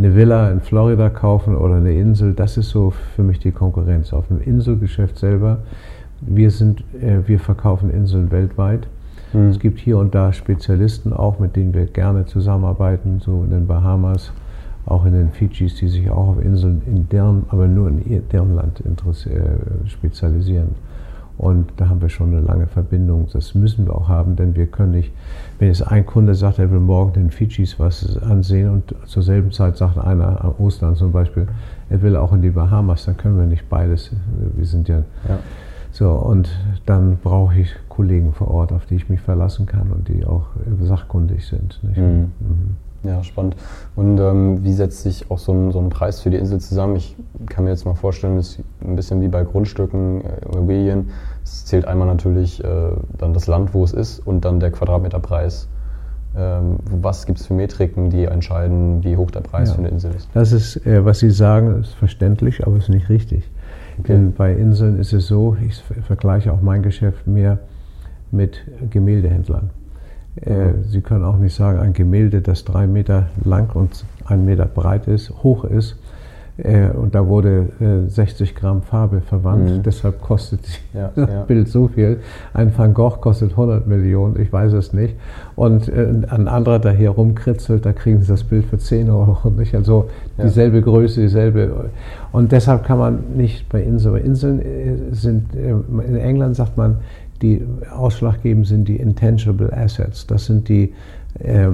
[0.00, 2.32] eine Villa in Florida kaufen oder eine Insel.
[2.32, 4.14] Das ist so für mich die Konkurrenz.
[4.14, 5.58] Auf dem Inselgeschäft selber,
[6.22, 8.86] wir, sind, äh, wir verkaufen Inseln weltweit.
[9.34, 9.48] Mhm.
[9.48, 13.66] Es gibt hier und da Spezialisten auch, mit denen wir gerne zusammenarbeiten, so in den
[13.66, 14.32] Bahamas
[14.86, 18.54] auch in den Fidschis, die sich auch auf Inseln in deren, aber nur in deren
[18.54, 20.70] Land äh, spezialisieren.
[21.36, 23.28] Und da haben wir schon eine lange Verbindung.
[23.32, 25.12] Das müssen wir auch haben, denn wir können nicht,
[25.60, 29.52] wenn jetzt ein Kunde sagt, er will morgen den Fidschis was ansehen und zur selben
[29.52, 31.46] Zeit sagt einer am Ostern zum Beispiel,
[31.90, 34.10] er will auch in die Bahamas, dann können wir nicht beides.
[34.56, 35.38] Wir sind ja, ja.
[35.92, 36.48] so und
[36.86, 40.46] dann brauche ich Kollegen vor Ort, auf die ich mich verlassen kann und die auch
[40.80, 41.78] sachkundig sind.
[41.82, 42.32] Mhm.
[42.40, 42.76] Mhm.
[43.02, 43.56] Ja, spannend.
[43.96, 46.96] Und ähm, wie setzt sich auch so ein, so ein Preis für die Insel zusammen?
[46.96, 47.16] Ich
[47.48, 51.10] kann mir jetzt mal vorstellen, das ist ein bisschen wie bei Grundstücken, äh, Immobilien.
[51.44, 52.66] Es zählt einmal natürlich äh,
[53.18, 55.68] dann das Land, wo es ist, und dann der Quadratmeterpreis.
[56.36, 59.74] Ähm, was gibt es für Metriken, die entscheiden, wie hoch der Preis ja.
[59.74, 60.28] für eine Insel ist?
[60.32, 63.50] Das ist, äh, was Sie sagen, ist verständlich, aber ist nicht richtig.
[63.98, 64.12] Okay.
[64.12, 67.58] Denn bei Inseln ist es so, ich vergleiche auch mein Geschäft mehr
[68.30, 69.70] mit Gemäldehändlern.
[70.36, 74.66] Äh, Sie können auch nicht sagen, ein Gemälde, das drei Meter lang und ein Meter
[74.66, 75.96] breit ist, hoch ist,
[76.94, 77.68] und da wurde
[78.08, 79.82] 60 Gramm Farbe verwandt, mhm.
[79.82, 80.60] deshalb kostet
[80.92, 81.42] ja, das ja.
[81.44, 82.18] Bild so viel.
[82.52, 85.16] Ein Van Gogh kostet 100 Millionen, ich weiß es nicht.
[85.56, 89.50] Und ein anderer, der hier rumkritzelt, da kriegen Sie das Bild für 10 Euro.
[89.50, 89.74] Nicht?
[89.74, 90.08] Also
[90.42, 90.82] dieselbe ja.
[90.82, 91.90] Größe, dieselbe.
[92.32, 94.60] Und deshalb kann man nicht bei Inseln, bei Inseln
[95.12, 96.98] sind, in England sagt man,
[97.42, 100.26] die ausschlaggebend sind die intangible assets.
[100.26, 100.92] Das sind die,
[101.38, 101.68] äh,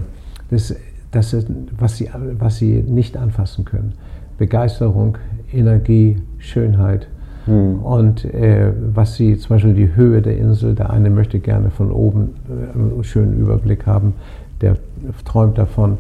[0.51, 0.75] das,
[1.11, 3.95] das ist, was, sie, was sie nicht anfassen können.
[4.39, 5.19] Begeisterung,
[5.53, 7.09] Energie, Schönheit.
[7.47, 7.81] Hm.
[7.81, 11.91] Und äh, was sie, zum Beispiel die Höhe der Insel, der eine möchte gerne von
[11.91, 14.15] oben äh, einen schönen Überblick haben,
[14.61, 14.77] der
[15.25, 15.99] träumt davon.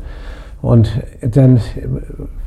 [0.62, 1.60] Und dann,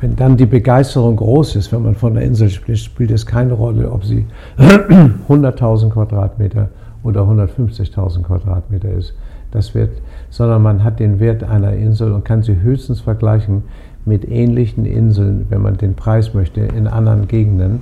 [0.02, 3.54] wenn dann die Begeisterung groß ist, wenn man von der Insel spricht, spielt es keine
[3.54, 4.26] Rolle, ob sie
[4.58, 6.70] 100.000 Quadratmeter
[7.04, 9.14] oder 150.000 Quadratmeter ist.
[9.52, 13.64] Das wird, sondern man hat den Wert einer Insel und kann sie höchstens vergleichen
[14.10, 17.80] mit ähnlichen Inseln, wenn man den Preis möchte, in anderen Gegenden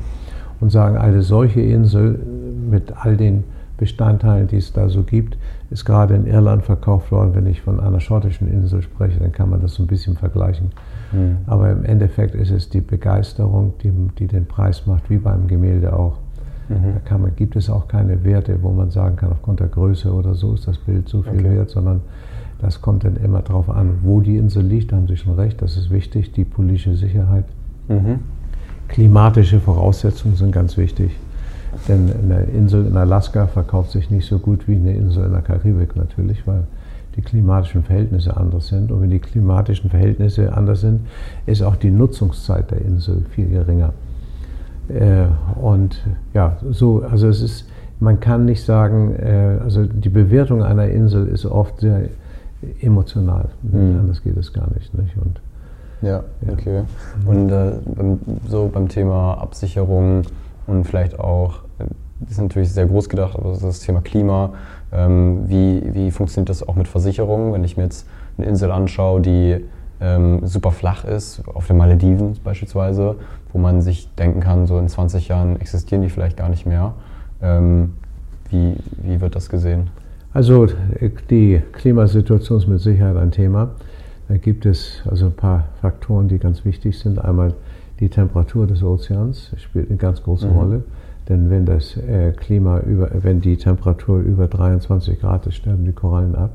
[0.60, 2.20] und sagen, eine solche Insel
[2.70, 3.46] mit all den
[3.78, 5.38] Bestandteilen, die es da so gibt,
[5.70, 7.36] ist gerade in Irland verkauft worden.
[7.36, 10.72] Wenn ich von einer schottischen Insel spreche, dann kann man das so ein bisschen vergleichen.
[11.12, 11.38] Mhm.
[11.46, 15.94] Aber im Endeffekt ist es die Begeisterung, die, die den Preis macht, wie beim Gemälde
[15.94, 16.18] auch.
[16.70, 16.98] Mhm.
[17.08, 20.34] Da man, gibt es auch keine Werte, wo man sagen kann, aufgrund der Größe oder
[20.34, 21.56] so ist das Bild so viel okay.
[21.56, 22.02] wert, sondern
[22.60, 24.92] das kommt dann immer darauf an, wo die Insel liegt.
[24.92, 27.46] Da haben Sie schon recht, das ist wichtig, die politische Sicherheit.
[27.88, 28.20] Mhm.
[28.88, 31.12] Klimatische Voraussetzungen sind ganz wichtig.
[31.88, 35.42] Denn eine Insel in Alaska verkauft sich nicht so gut wie eine Insel in der
[35.42, 36.64] Karibik natürlich, weil
[37.16, 38.92] die klimatischen Verhältnisse anders sind.
[38.92, 41.02] Und wenn die klimatischen Verhältnisse anders sind,
[41.46, 43.94] ist auch die Nutzungszeit der Insel viel geringer.
[44.88, 45.26] Äh,
[45.62, 46.02] und
[46.34, 47.66] ja, so, also es ist
[48.00, 52.10] man kann nicht sagen, äh, also die Bewertung einer Insel ist oft sehr
[52.82, 53.50] emotional.
[53.62, 54.00] Mhm.
[54.00, 54.94] Anders geht es gar nicht.
[54.94, 55.18] nicht?
[55.18, 55.42] Und,
[56.02, 56.84] ja, ja, okay.
[57.26, 57.74] Und äh,
[58.48, 60.24] so beim Thema Absicherung
[60.68, 64.54] und vielleicht auch, das äh, ist natürlich sehr groß gedacht, aber das Thema Klima,
[64.92, 67.54] ähm, wie, wie funktioniert das auch mit Versicherungen?
[67.54, 69.66] Wenn ich mir jetzt eine Insel anschaue, die
[70.00, 73.16] ähm, super flach ist, auf den Malediven beispielsweise,
[73.52, 76.94] wo man sich denken kann, so in 20 Jahren existieren die vielleicht gar nicht mehr.
[77.42, 77.94] Ähm,
[78.50, 79.90] wie, wie wird das gesehen?
[80.38, 80.68] Also
[81.32, 83.72] die Klimasituation ist mit Sicherheit ein Thema.
[84.28, 87.18] Da gibt es also ein paar Faktoren, die ganz wichtig sind.
[87.18, 87.56] Einmal
[88.00, 90.56] die Temperatur des Ozeans spielt eine ganz große mhm.
[90.56, 90.84] Rolle.
[91.28, 95.92] Denn wenn das äh, Klima über, wenn die Temperatur über 23 Grad ist, sterben die
[95.92, 96.52] Korallen ab.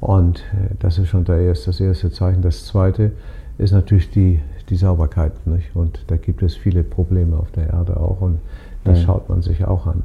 [0.00, 2.42] Und äh, das ist schon das erste Zeichen.
[2.42, 3.12] Das zweite
[3.56, 5.46] ist natürlich die, die Sauberkeit.
[5.46, 5.74] Nicht?
[5.74, 8.20] Und da gibt es viele Probleme auf der Erde auch.
[8.20, 8.38] Und
[8.84, 9.04] das mhm.
[9.04, 10.02] schaut man sich auch an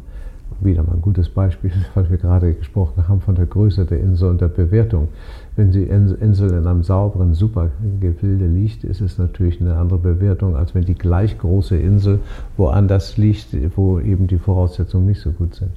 [0.59, 4.29] wieder mal ein gutes Beispiel, weil wir gerade gesprochen haben von der Größe der Insel
[4.29, 5.07] und der Bewertung.
[5.55, 10.55] Wenn die Insel in einem sauberen, super Gefilde liegt, ist es natürlich eine andere Bewertung,
[10.55, 12.19] als wenn die gleich große Insel
[12.57, 15.71] woanders liegt, wo eben die Voraussetzungen nicht so gut sind.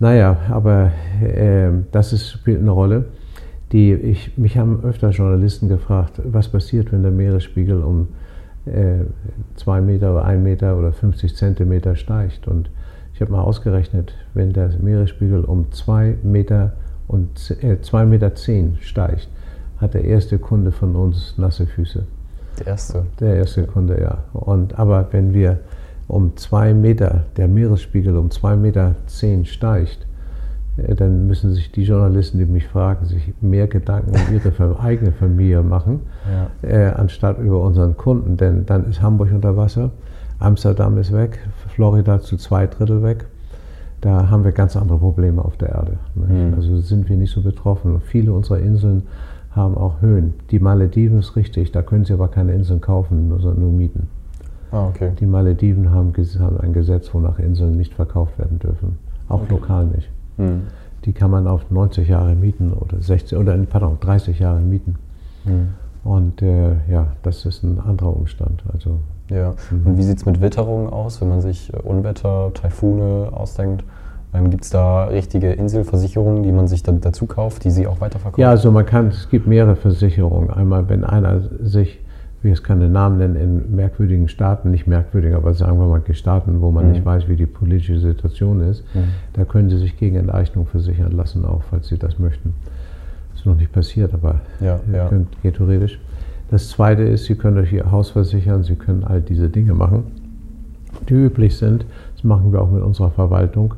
[0.00, 3.06] Naja, aber äh, das ist, spielt eine Rolle.
[3.72, 8.08] Die, ich, mich haben öfter Journalisten gefragt, was passiert, wenn der Meeresspiegel um
[8.64, 9.04] äh,
[9.56, 12.46] zwei Meter oder ein Meter oder 50 Zentimeter steigt.
[12.46, 12.70] Und
[13.18, 16.74] ich habe mal ausgerechnet, wenn der Meeresspiegel um 2 Meter,
[17.08, 19.28] und, äh, 2 Meter 10 steigt,
[19.78, 22.04] hat der erste Kunde von uns nasse Füße.
[22.60, 23.06] Der erste?
[23.18, 24.18] Der erste Kunde, ja.
[24.32, 25.58] Und, aber wenn wir
[26.06, 30.06] um 2 Meter, der Meeresspiegel um 2 Meter 10 steigt,
[30.76, 35.10] äh, dann müssen sich die Journalisten, die mich fragen, sich mehr Gedanken um ihre eigene
[35.10, 36.02] Familie machen,
[36.62, 36.68] ja.
[36.70, 38.36] äh, anstatt über unseren Kunden.
[38.36, 39.90] Denn dann ist Hamburg unter Wasser,
[40.38, 41.40] Amsterdam ist weg,
[41.78, 43.26] Florida zu zwei Drittel weg.
[44.00, 45.98] Da haben wir ganz andere Probleme auf der Erde.
[46.16, 46.54] Mhm.
[46.56, 48.00] Also sind wir nicht so betroffen.
[48.00, 49.04] Viele unserer Inseln
[49.52, 50.34] haben auch Höhen.
[50.50, 54.08] Die Malediven ist richtig, da können Sie aber keine Inseln kaufen, sondern nur mieten.
[54.72, 55.12] Ah, okay.
[55.20, 58.98] Die Malediven haben, haben, ein Gesetz, wonach Inseln nicht verkauft werden dürfen.
[59.28, 59.52] Auch okay.
[59.52, 60.10] lokal nicht.
[60.36, 60.62] Mhm.
[61.04, 64.96] Die kann man auf 90 Jahre mieten oder 60 oder pardon, 30 Jahre mieten.
[65.44, 65.68] Mhm.
[66.02, 68.64] Und äh, ja, das ist ein anderer Umstand.
[68.72, 68.98] Also
[69.30, 69.86] ja, mhm.
[69.86, 73.84] und wie sieht es mit Witterungen aus, wenn man sich äh, Unwetter, Taifune ausdenkt?
[74.34, 78.00] Ähm, Gibt es da richtige Inselversicherungen, die man sich da, dazu kauft, die Sie auch
[78.00, 78.40] weiterverkaufen?
[78.40, 80.50] Ja, also man kann, es gibt mehrere Versicherungen.
[80.50, 81.98] Einmal, wenn einer sich,
[82.42, 86.60] wie es keine Namen nennen, in merkwürdigen Staaten, nicht merkwürdig, aber sagen wir mal Staaten,
[86.60, 86.92] wo man mhm.
[86.92, 89.08] nicht weiß, wie die politische Situation ist, mhm.
[89.32, 92.54] da können Sie sich gegen Enteignung versichern lassen, auch falls Sie das möchten.
[93.30, 95.10] Das ist noch nicht passiert, aber ja, ja.
[95.42, 95.98] geht theoretisch.
[96.50, 100.04] Das Zweite ist, Sie können euch Ihr Haus versichern, Sie können all diese Dinge machen,
[101.08, 101.84] die üblich sind.
[102.14, 103.74] Das machen wir auch mit unserer Verwaltung.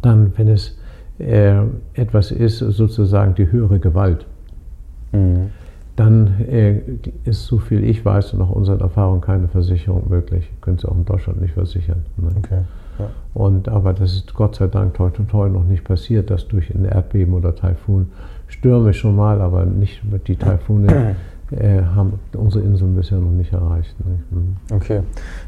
[0.00, 0.76] Dann, wenn es
[1.18, 1.60] äh,
[1.94, 4.26] etwas ist, sozusagen die höhere Gewalt,
[5.12, 5.50] mhm.
[5.94, 6.80] dann äh,
[7.24, 10.50] ist, so viel ich weiß und nach unseren Erfahrungen, keine Versicherung möglich.
[10.60, 12.04] Können Sie auch in Deutschland nicht versichern.
[12.16, 12.30] Ne?
[12.36, 12.62] Okay.
[12.98, 13.10] Ja.
[13.34, 16.74] Und, aber das ist Gott sei Dank toi, toi, toi noch nicht passiert, dass durch
[16.74, 18.08] ein Erdbeben oder Taifun
[18.52, 21.16] Stürme schon mal, aber nicht die Taifune
[21.50, 23.94] äh, haben unsere Inseln bisher noch nicht erreicht.
[24.00, 24.18] Ne?
[24.30, 24.56] Mhm.
[24.70, 25.00] Okay.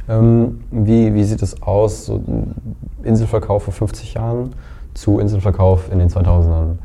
[0.08, 2.22] Ähm, wie, wie sieht es aus, so
[3.02, 4.50] Inselverkauf vor 50 Jahren
[4.94, 6.78] zu Inselverkauf in den 2000ern?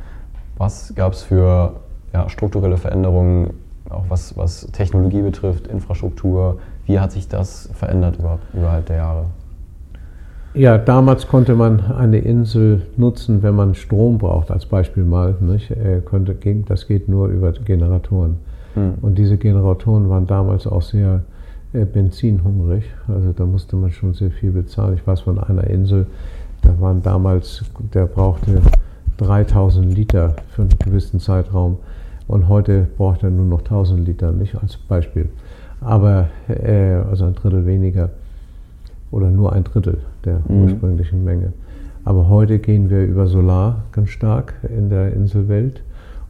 [0.57, 1.77] Was gab es für
[2.13, 3.51] ja, strukturelle Veränderungen,
[3.89, 6.59] auch was, was Technologie betrifft, Infrastruktur?
[6.85, 9.25] Wie hat sich das verändert überhaupt überhalb der Jahre?
[10.59, 15.35] Ja, damals konnte man eine Insel nutzen, wenn man Strom braucht, als Beispiel mal.
[15.39, 15.71] Nicht?
[15.71, 18.39] Äh, konnte, ging, das geht nur über Generatoren.
[18.73, 18.95] Hm.
[19.01, 21.23] Und diese Generatoren waren damals auch sehr
[21.71, 22.83] äh, benzinhungrig.
[23.07, 24.95] Also da musste man schon sehr viel bezahlen.
[24.95, 26.07] Ich weiß von einer Insel,
[26.61, 28.61] da waren damals, der brauchte
[29.15, 31.77] 3000 Liter für einen gewissen Zeitraum.
[32.27, 35.29] Und heute braucht er nur noch 1000 Liter, nicht als Beispiel.
[35.79, 38.09] Aber, äh, also ein Drittel weniger
[39.11, 40.63] oder nur ein Drittel der mhm.
[40.63, 41.53] ursprünglichen Menge.
[42.05, 45.83] Aber heute gehen wir über Solar ganz stark in der Inselwelt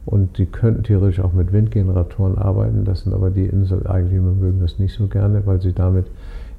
[0.06, 2.84] und die könnten theoretisch auch mit Windgeneratoren arbeiten.
[2.84, 6.06] Das sind aber die Inseleigentümer mögen das nicht so gerne, weil sie damit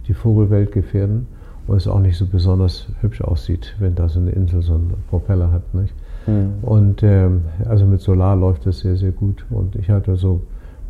[0.08, 1.28] die Vogelwelt gefährden
[1.68, 4.94] und es auch nicht so besonders hübsch aussieht, wenn da so eine Insel so einen
[5.10, 5.74] Propeller hat.
[5.74, 5.94] Nicht?
[6.28, 6.54] Mhm.
[6.62, 9.46] Und ähm, also mit Solar läuft das sehr, sehr gut.
[9.50, 10.42] Und ich hatte so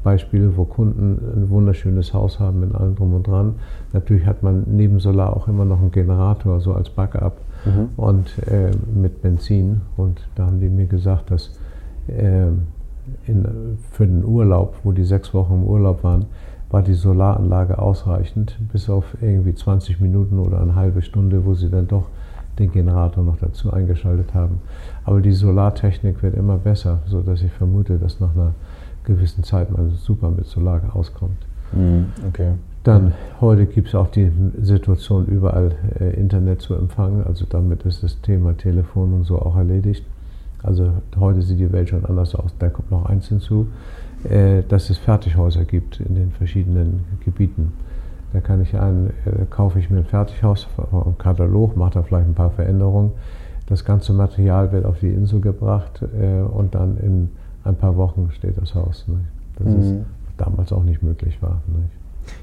[0.04, 3.56] Beispiele, wo Kunden ein wunderschönes Haus haben mit allem drum und dran.
[3.94, 7.90] Natürlich hat man neben Solar auch immer noch einen Generator, so als Backup mhm.
[7.98, 9.82] und äh, mit Benzin.
[9.98, 11.52] Und da haben die mir gesagt, dass
[12.08, 12.48] äh,
[13.28, 16.26] in, für den Urlaub, wo die sechs Wochen im Urlaub waren,
[16.70, 21.70] war die Solaranlage ausreichend, bis auf irgendwie 20 Minuten oder eine halbe Stunde, wo sie
[21.70, 22.08] dann doch
[22.60, 24.62] den Generator noch dazu eingeschaltet haben.
[25.04, 28.54] Aber die Solartechnik wird immer besser, sodass ich vermute, dass nach einer
[29.04, 31.38] gewissen Zeit man super mit Solar auskommt.
[31.74, 32.54] Mhm, okay.
[32.84, 37.24] Dann heute gibt es auch die Situation, überall äh, Internet zu empfangen.
[37.26, 40.04] Also damit ist das Thema Telefon und so auch erledigt.
[40.64, 42.56] Also heute sieht die Welt schon anders aus.
[42.58, 43.68] Da kommt noch eins hinzu,
[44.24, 47.74] äh, dass es Fertighäuser gibt in den verschiedenen Gebieten.
[48.34, 52.28] Da kann ich einen, äh, kaufe ich mir ein Fertighaus, einen Katalog, mache da vielleicht
[52.28, 53.12] ein paar Veränderungen.
[53.68, 57.30] Das ganze Material wird auf die Insel gebracht äh, und dann in
[57.64, 59.06] ein paar Wochen steht das Haus.
[59.08, 59.20] Ne?
[59.58, 59.82] Das mhm.
[59.82, 59.96] ist
[60.38, 61.62] damals auch nicht möglich war.
[61.68, 61.84] Ne?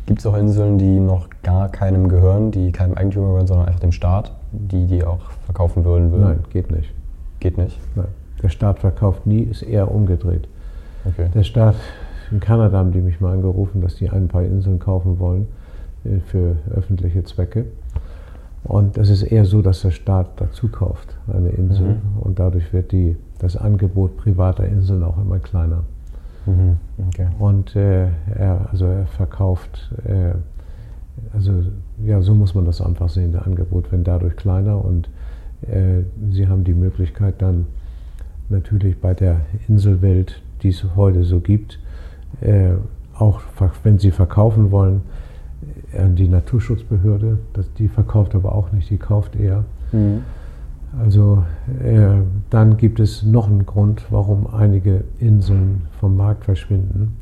[0.06, 3.80] Gibt es auch Inseln, die noch gar keinem gehören, die keinem Eigentümer gehören, sondern einfach
[3.80, 6.10] dem Staat, die die auch verkaufen würden?
[6.12, 6.24] würden?
[6.24, 6.92] Nein, geht nicht.
[7.40, 7.78] Geht nicht?
[7.94, 8.08] Nein.
[8.42, 10.48] Der Staat verkauft nie, ist eher umgedreht.
[11.04, 11.28] Okay.
[11.34, 11.76] Der Staat,
[12.30, 15.46] in Kanada haben die mich mal angerufen, dass die ein paar Inseln kaufen wollen
[16.04, 17.66] äh, für öffentliche Zwecke.
[18.64, 21.86] Und das ist eher so, dass der Staat dazu kauft, eine Insel.
[21.86, 22.20] Mhm.
[22.20, 25.84] Und dadurch wird die, das Angebot privater Inseln auch immer kleiner.
[26.48, 26.76] Mhm.
[27.08, 27.26] Okay.
[27.38, 30.32] Und äh, er, also er verkauft, äh,
[31.34, 31.62] also
[32.04, 35.08] ja, so muss man das einfach sehen, der Angebot wird dadurch kleiner und
[35.62, 37.66] äh, sie haben die Möglichkeit dann
[38.48, 41.78] natürlich bei der Inselwelt, die es heute so gibt,
[42.40, 42.70] äh,
[43.14, 43.40] auch
[43.82, 45.02] wenn sie verkaufen wollen,
[45.92, 49.64] äh, die Naturschutzbehörde, das, die verkauft aber auch nicht, die kauft eher.
[49.92, 50.22] Mhm.
[50.98, 51.44] Also
[51.83, 57.16] äh, dann gibt es noch einen Grund, warum einige Inseln vom Markt verschwinden,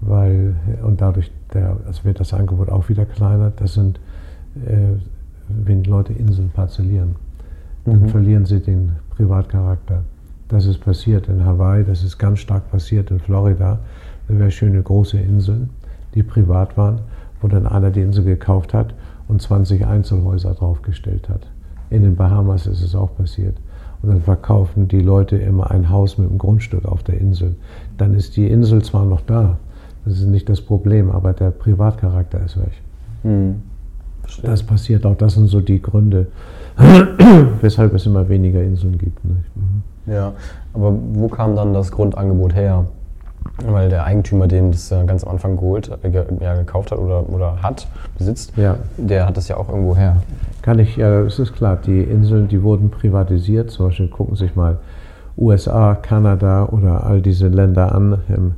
[0.00, 3.52] weil und dadurch der, also wird das Angebot auch wieder kleiner.
[3.56, 3.98] Das sind,
[4.66, 4.98] äh,
[5.48, 7.16] wenn Leute Inseln parzellieren,
[7.84, 8.08] dann mhm.
[8.08, 10.02] verlieren sie den Privatcharakter.
[10.48, 13.78] Das ist passiert in Hawaii, das ist ganz stark passiert in Florida.
[14.28, 15.70] Da wären schöne große Inseln,
[16.14, 17.00] die privat waren
[17.40, 18.94] wo dann einer die Insel gekauft hat
[19.28, 21.46] und 20 Einzelhäuser draufgestellt hat.
[21.96, 23.56] In den Bahamas ist es auch passiert.
[24.02, 27.56] Und dann verkaufen die Leute immer ein Haus mit einem Grundstück auf der Insel.
[27.96, 29.56] Dann ist die Insel zwar noch da,
[30.04, 32.72] das ist nicht das Problem, aber der Privatcharakter ist weg.
[33.22, 33.62] Hm.
[34.42, 36.26] Das passiert auch, das sind so die Gründe,
[37.62, 39.24] weshalb es immer weniger Inseln gibt.
[39.24, 39.82] Mhm.
[40.12, 40.32] Ja,
[40.74, 42.84] aber wo kam dann das Grundangebot her?
[43.64, 47.28] weil der Eigentümer, den das äh, ganz am Anfang geholt, äh, ja, gekauft hat oder,
[47.28, 47.86] oder hat,
[48.18, 48.76] besitzt, ja.
[48.96, 50.16] der hat das ja auch irgendwo her.
[50.66, 53.70] Kann ich, ja, es ist klar, die Inseln, die wurden privatisiert.
[53.70, 54.78] Zum Beispiel gucken Sie sich mal
[55.38, 58.54] USA, Kanada oder all diese Länder an im,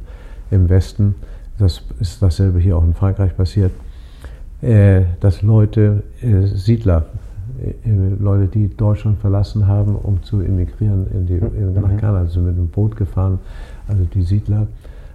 [0.50, 1.16] im Westen.
[1.58, 3.72] Das ist dasselbe hier auch in Frankreich passiert.
[4.62, 7.04] Äh, dass Leute, äh, Siedler,
[7.62, 7.74] äh,
[8.18, 11.98] Leute, die Deutschland verlassen haben, um zu emigrieren in die, in, nach mhm.
[11.98, 13.38] Kanada, sind mit einem Boot gefahren,
[13.86, 14.66] also die Siedler,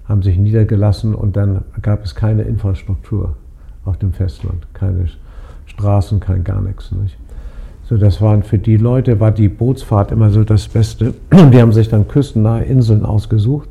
[0.05, 3.35] haben sich niedergelassen und dann gab es keine Infrastruktur
[3.83, 5.07] auf dem Festland, keine
[5.73, 6.91] Straßen, kein gar nichts.
[6.91, 7.17] Nicht?
[7.85, 11.13] So, das waren für die Leute, war die Bootsfahrt immer so das Beste.
[11.31, 13.69] Die haben sich dann küstennahe Inseln ausgesucht,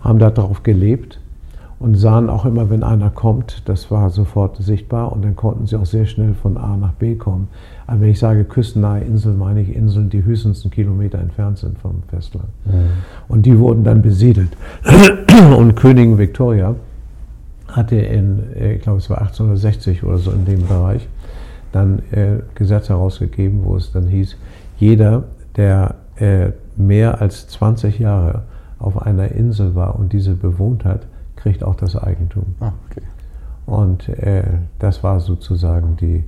[0.00, 1.18] haben darauf gelebt
[1.78, 5.76] und sahen auch immer, wenn einer kommt, das war sofort sichtbar und dann konnten sie
[5.76, 7.48] auch sehr schnell von A nach B kommen.
[7.86, 11.78] Aber wenn ich sage küstennahe Inseln, meine ich Inseln, die höchstens einen Kilometer entfernt sind
[11.78, 12.48] vom Festland.
[12.64, 12.88] Mhm.
[13.28, 14.50] Und die wurden dann besiedelt.
[15.56, 16.74] Und Königin Victoria
[17.76, 21.06] hatte in, äh, ich glaube es war 1860 oder so in dem Bereich,
[21.72, 24.36] dann äh, Gesetz herausgegeben, wo es dann hieß,
[24.78, 25.24] jeder,
[25.56, 28.42] der äh, mehr als 20 Jahre
[28.78, 32.56] auf einer Insel war und diese bewohnt hat, kriegt auch das Eigentum.
[32.60, 33.02] Ah, okay.
[33.66, 34.44] Und äh,
[34.78, 36.24] das war sozusagen die,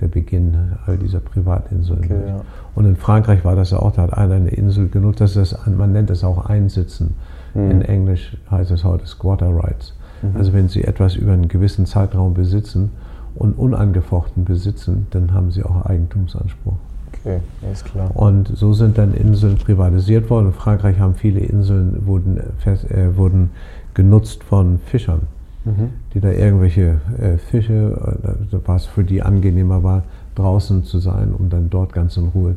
[0.00, 2.04] der Beginn all dieser Privatinseln.
[2.04, 2.40] Okay, ja.
[2.74, 5.56] Und in Frankreich war das ja auch, da hat einer eine Insel genutzt, das ist,
[5.66, 7.14] man nennt es auch Einsitzen.
[7.54, 7.70] Mhm.
[7.70, 9.94] In Englisch heißt es heute Squatter Rights.
[10.22, 10.36] Mhm.
[10.36, 12.90] Also wenn Sie etwas über einen gewissen Zeitraum besitzen
[13.34, 16.74] und unangefochten besitzen, dann haben Sie auch Eigentumsanspruch.
[17.24, 18.10] Okay, ist klar.
[18.16, 20.46] Und so sind dann Inseln privatisiert worden.
[20.46, 23.50] In Frankreich haben viele Inseln wurden, äh, wurden
[23.94, 25.22] genutzt von Fischern,
[25.64, 25.90] mhm.
[26.14, 28.16] die da irgendwelche äh, Fische,
[28.52, 30.04] äh, was für die angenehmer war,
[30.34, 32.56] draußen zu sein, um dann dort ganz in Ruhe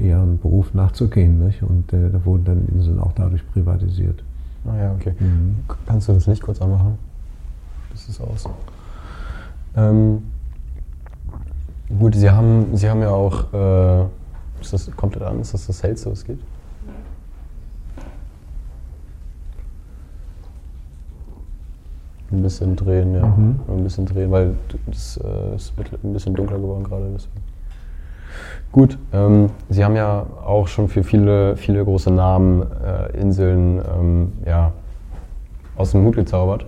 [0.00, 1.44] ihren Beruf nachzugehen.
[1.44, 1.62] Nicht?
[1.62, 4.22] Und äh, da wurden dann Inseln auch dadurch privatisiert.
[4.66, 5.14] Ah ja, okay.
[5.18, 5.64] Mhm.
[5.86, 6.98] Kannst du das Licht kurz anmachen?
[7.90, 8.48] Das ist aus.
[9.76, 10.22] Ähm,
[11.98, 14.02] gut, Sie haben, Sie haben ja auch, äh,
[14.60, 16.44] ist das komplett an, ist das das hellste, was es gibt?
[22.32, 23.26] Ein bisschen drehen, ja.
[23.26, 23.58] Mhm.
[23.68, 24.54] Ein bisschen drehen, weil
[24.90, 25.72] es äh, ist
[26.04, 27.10] ein bisschen dunkler geworden gerade.
[27.12, 27.49] Deswegen.
[28.72, 34.32] Gut, ähm, Sie haben ja auch schon für viele, viele große Namen, äh, Inseln, ähm,
[34.46, 34.72] ja,
[35.76, 36.66] aus dem Hut gezaubert.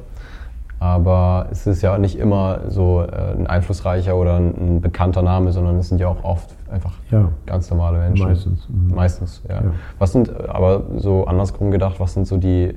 [0.80, 5.52] Aber es ist ja nicht immer so äh, ein einflussreicher oder ein, ein, bekannter Name,
[5.52, 7.28] sondern es sind ja auch oft einfach ja.
[7.46, 8.26] ganz normale Menschen.
[8.26, 8.68] Meistens.
[8.68, 8.94] Mhm.
[8.94, 9.62] Meistens, ja.
[9.62, 9.62] ja.
[10.00, 12.74] Was sind, aber so andersrum gedacht, was sind so die,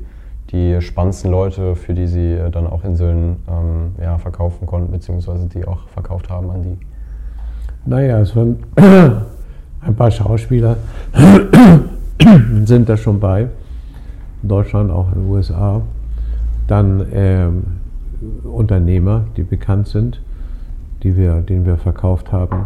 [0.52, 5.66] die spannendsten Leute, für die Sie dann auch Inseln ähm, ja, verkaufen konnten, beziehungsweise die
[5.66, 6.78] auch verkauft haben an die?
[7.86, 8.58] Naja, es waren
[9.82, 10.78] ein paar Schauspieler
[12.66, 13.48] sind da schon bei,
[14.42, 15.82] in Deutschland, auch in den USA.
[16.68, 17.64] Dann ähm,
[18.44, 20.20] Unternehmer, die bekannt sind,
[21.04, 22.66] die wir, denen wir verkauft haben.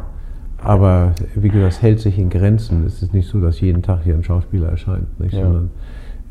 [0.61, 2.85] Aber wie gesagt, es hält sich in Grenzen.
[2.85, 5.33] Es ist nicht so, dass jeden Tag hier ein Schauspieler erscheint, nicht?
[5.33, 5.43] Ja.
[5.43, 5.69] sondern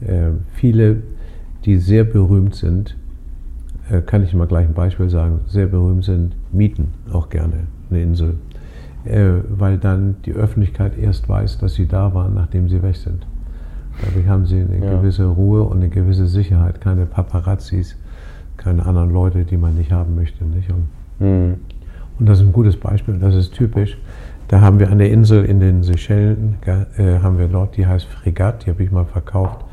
[0.01, 1.03] äh, viele,
[1.67, 2.97] die sehr berühmt sind,
[3.91, 8.03] äh, kann ich mal gleich ein Beispiel sagen, sehr berühmt sind, mieten auch gerne eine
[8.03, 8.35] Insel
[9.49, 13.27] weil dann die Öffentlichkeit erst weiß, dass sie da waren, nachdem sie weg sind.
[14.05, 14.95] Dadurch haben sie eine ja.
[14.95, 17.97] gewisse Ruhe und eine gewisse Sicherheit, keine Paparazzis,
[18.57, 20.45] keine anderen Leute, die man nicht haben möchte.
[20.45, 20.71] Nicht?
[20.71, 20.89] Und,
[21.27, 21.55] mhm.
[22.19, 23.99] und das ist ein gutes Beispiel, das ist typisch.
[24.49, 28.07] Da haben wir an der Insel in den Seychellen, äh, haben wir dort, die heißt
[28.07, 29.65] Fregat, die habe ich mal verkauft,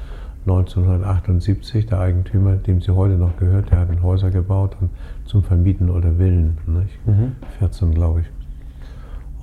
[0.45, 1.85] 1978.
[1.87, 4.89] Der Eigentümer, dem sie heute noch gehört, der hat ein Häuser gebaut und
[5.25, 7.07] zum Vermieten oder Villen, nicht?
[7.07, 7.33] Mhm.
[7.59, 8.44] 14 glaube ich.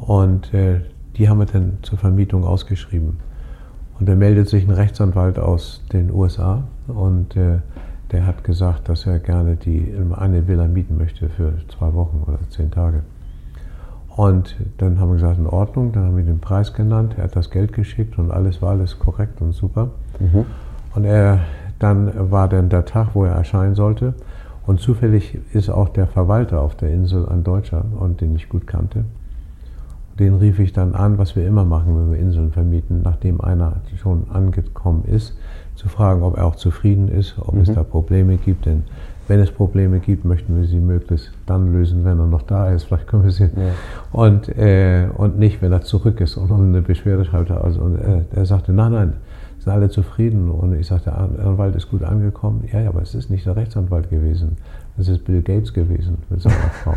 [0.07, 0.81] Und äh,
[1.17, 3.19] die haben wir dann zur Vermietung ausgeschrieben.
[3.99, 7.59] Und da meldet sich ein Rechtsanwalt aus den USA und äh,
[8.11, 12.39] der hat gesagt, dass er gerne die eine Villa mieten möchte für zwei Wochen oder
[12.51, 13.03] zehn Tage.
[14.09, 17.37] Und dann haben wir gesagt, in Ordnung, dann haben wir den Preis genannt, er hat
[17.37, 19.91] das Geld geschickt und alles war alles korrekt und super.
[20.19, 20.47] Mhm.
[20.95, 21.41] Und er,
[21.79, 24.15] dann war dann der Tag, wo er erscheinen sollte.
[24.67, 28.67] Und zufällig ist auch der Verwalter auf der Insel ein Deutscher und den ich gut
[28.67, 29.05] kannte.
[30.23, 33.81] Den rief ich dann an, was wir immer machen, wenn wir Inseln vermieten, nachdem einer
[34.01, 35.37] schon angekommen ist,
[35.75, 37.63] zu fragen, ob er auch zufrieden ist, ob mhm.
[37.63, 38.67] es da Probleme gibt.
[38.67, 38.85] Denn
[39.27, 42.85] wenn es Probleme gibt, möchten wir sie möglichst dann lösen, wenn er noch da ist.
[42.85, 43.47] Vielleicht können wir sie.
[43.47, 43.73] Ja.
[44.13, 47.51] Und, äh, und nicht, wenn er zurück ist und eine Beschwerde schreibt.
[47.51, 49.13] Also, und äh, er sagte, nein, nein,
[49.59, 50.53] sind alle zufrieden.
[50.53, 52.63] Und ich sagte, der Anwalt ist gut angekommen.
[52.73, 54.57] Ja, ja, aber es ist nicht der Rechtsanwalt gewesen.
[54.97, 56.55] Es ist Bill Gates gewesen mit seiner
[56.85, 56.95] Frau.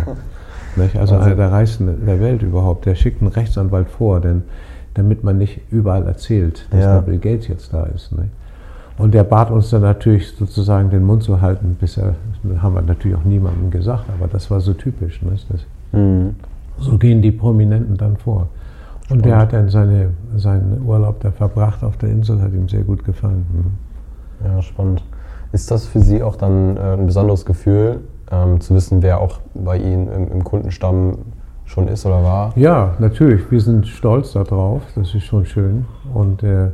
[0.77, 0.95] Nicht?
[0.97, 4.43] Also, also einer der reichsten der Welt überhaupt, der schickt einen Rechtsanwalt vor, denn,
[4.93, 6.95] damit man nicht überall erzählt, dass ja.
[6.95, 8.11] der Bill Gates jetzt da ist.
[8.11, 8.29] Nicht?
[8.97, 12.15] Und der bat uns dann natürlich sozusagen den Mund zu halten, bisher
[12.61, 15.21] haben wir natürlich auch niemandem gesagt, aber das war so typisch.
[15.21, 15.47] Nicht?
[15.51, 15.61] Das,
[15.91, 16.35] mhm.
[16.77, 18.47] So gehen die Prominenten dann vor.
[19.09, 22.83] Und der hat dann seine, seinen Urlaub da verbracht auf der Insel, hat ihm sehr
[22.83, 23.45] gut gefallen.
[23.51, 24.45] Mhm.
[24.47, 25.03] Ja, spannend.
[25.51, 29.39] Ist das für Sie auch dann äh, ein besonderes Gefühl, ähm, zu wissen, wer auch
[29.53, 31.17] bei Ihnen im, im, Kundenstamm
[31.65, 32.53] schon ist oder war?
[32.55, 33.49] Ja, natürlich.
[33.51, 34.81] Wir sind stolz darauf.
[34.95, 35.85] Das ist schon schön.
[36.13, 36.69] Und, äh,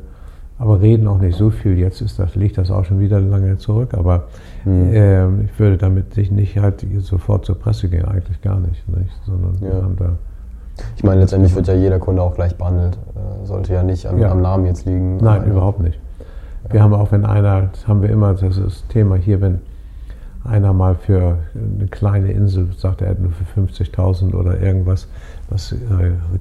[0.58, 1.78] aber reden auch nicht so viel.
[1.78, 3.94] Jetzt ist das, liegt das auch schon wieder lange zurück.
[3.94, 4.26] Aber
[4.64, 4.94] mhm.
[4.94, 8.88] äh, ich würde damit nicht halt sofort zur Presse gehen, eigentlich gar nicht.
[8.88, 9.12] nicht?
[9.26, 9.82] Sondern ja.
[9.82, 10.18] haben da
[10.96, 12.98] ich meine, letztendlich wird ja jeder Kunde auch gleich behandelt.
[13.16, 14.32] Äh, sollte ja nicht an, ja.
[14.32, 15.18] am Namen jetzt liegen.
[15.18, 16.00] Nein, überhaupt nicht.
[16.70, 16.84] Wir ja.
[16.84, 19.60] haben auch, wenn einer, das haben wir immer, das ist das Thema hier, wenn
[20.44, 25.08] einer mal für eine kleine Insel sagt, er hat nur für 50.000 oder irgendwas,
[25.50, 25.78] was äh,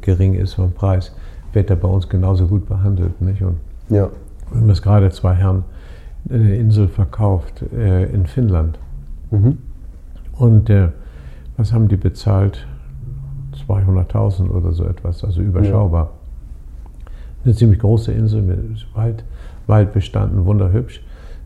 [0.00, 1.14] gering ist vom Preis,
[1.52, 3.20] wird er bei uns genauso gut behandelt.
[3.20, 3.42] Nicht?
[3.42, 3.56] Und
[3.88, 4.08] ja.
[4.50, 5.64] wir haben jetzt gerade zwei Herren
[6.28, 8.78] eine Insel verkauft äh, in Finnland.
[9.30, 9.58] Mhm.
[10.32, 10.88] Und äh,
[11.56, 12.66] was haben die bezahlt?
[13.68, 16.04] 200.000 oder so etwas, also überschaubar.
[16.04, 17.10] Ja.
[17.44, 19.24] Eine ziemlich große Insel mit Wald,
[19.66, 21.02] Waldbestanden, wunderhübsch.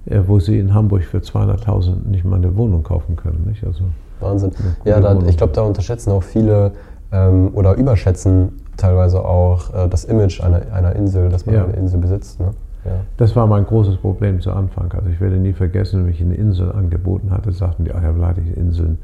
[0.06, 3.44] Äh, wo sie in Hamburg für 200.000 nicht mal eine Wohnung kaufen können.
[3.46, 3.64] Nicht?
[3.64, 3.84] Also
[4.20, 4.50] Wahnsinn.
[4.84, 6.72] Ja, da, ich glaube, da unterschätzen auch viele
[7.10, 11.64] ähm, oder überschätzen teilweise auch äh, das Image einer, einer, Insel, dass man ja.
[11.64, 12.40] eine Insel besitzt.
[12.40, 12.50] Ne?
[12.84, 12.92] Ja.
[13.16, 14.92] Das war mein großes Problem zu Anfang.
[14.92, 18.34] Also ich werde nie vergessen, wenn ich eine Insel angeboten hatte, sagten die, ach ja,
[18.56, 18.98] Inseln.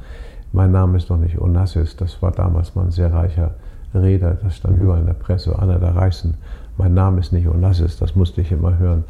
[0.53, 1.97] Mein Name ist noch nicht Onassis.
[1.97, 3.53] Das war damals mal ein sehr reicher
[3.95, 4.37] Reeder.
[4.43, 4.83] Das stand mhm.
[4.83, 6.35] überall in der Presse, einer der reichsten.
[6.77, 7.99] Mein Name ist nicht Onassis.
[7.99, 9.05] Das musste ich immer hören.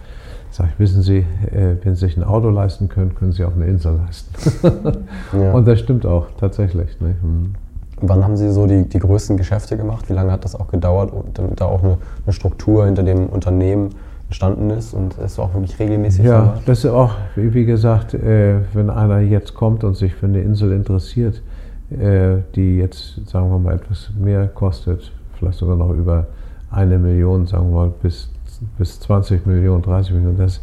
[0.50, 3.54] Sag ich, wissen Sie, äh, wenn Sie sich ein Auto leisten können, können Sie auch
[3.54, 5.04] eine Insel leisten.
[5.40, 5.52] ja.
[5.52, 7.00] Und das stimmt auch, tatsächlich.
[7.00, 7.14] Ne?
[7.22, 7.54] Mhm.
[8.00, 10.08] Wann haben Sie so die, die größten Geschäfte gemacht?
[10.08, 13.90] Wie lange hat das auch gedauert, damit da auch eine, eine Struktur hinter dem Unternehmen
[14.26, 18.58] entstanden ist und es auch wirklich regelmäßig Ja, so das ist auch, wie gesagt, äh,
[18.72, 21.42] wenn einer jetzt kommt und sich für eine Insel interessiert,
[21.90, 26.28] äh, die jetzt, sagen wir mal, etwas mehr kostet, vielleicht sogar noch über
[26.70, 28.30] eine Million, sagen wir mal, bis
[28.78, 30.60] bis 20 Millionen, 30 Millionen, das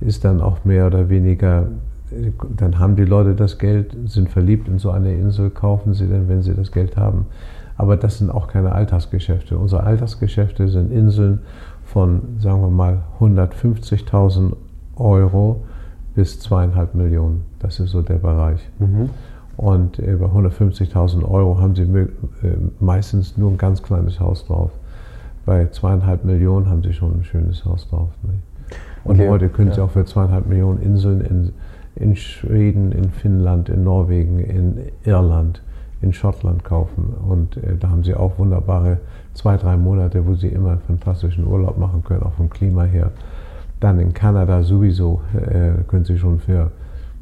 [0.00, 1.68] ist dann auch mehr oder weniger,
[2.56, 6.28] dann haben die Leute das Geld, sind verliebt in so eine Insel, kaufen sie denn,
[6.28, 7.26] wenn sie das Geld haben.
[7.76, 9.58] Aber das sind auch keine Alltagsgeschäfte.
[9.58, 11.40] Unsere Alltagsgeschäfte sind Inseln
[11.84, 14.54] von, sagen wir mal, 150.000
[14.96, 15.64] Euro
[16.14, 17.44] bis zweieinhalb Millionen.
[17.58, 18.60] Das ist so der Bereich.
[18.78, 19.10] Mhm.
[19.56, 22.08] Und über 150.000 Euro haben sie äh,
[22.80, 24.70] meistens nur ein ganz kleines Haus drauf.
[25.46, 28.10] Bei zweieinhalb Millionen haben sie schon ein schönes Haus drauf.
[28.24, 28.34] Ne?
[29.04, 29.28] Und okay.
[29.28, 29.74] heute können ja.
[29.76, 31.52] sie auch für zweieinhalb Millionen Inseln in,
[31.94, 35.62] in Schweden, in Finnland, in Norwegen, in Irland,
[36.02, 37.14] in Schottland kaufen.
[37.28, 38.98] Und äh, da haben sie auch wunderbare
[39.34, 43.12] zwei, drei Monate, wo sie immer einen fantastischen Urlaub machen können, auch vom Klima her.
[43.78, 46.72] Dann in Kanada sowieso äh, können sie schon für,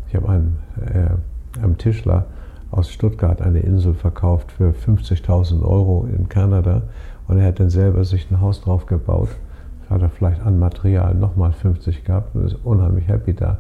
[0.08, 2.24] ich habe einen, äh, einem Tischler
[2.70, 6.82] aus Stuttgart eine Insel verkauft für 50.000 Euro in Kanada
[7.28, 9.30] und er hat dann selber sich ein Haus drauf gebaut.
[9.90, 13.58] Hat er vielleicht an Material nochmal 50 gehabt und ist unheimlich happy da.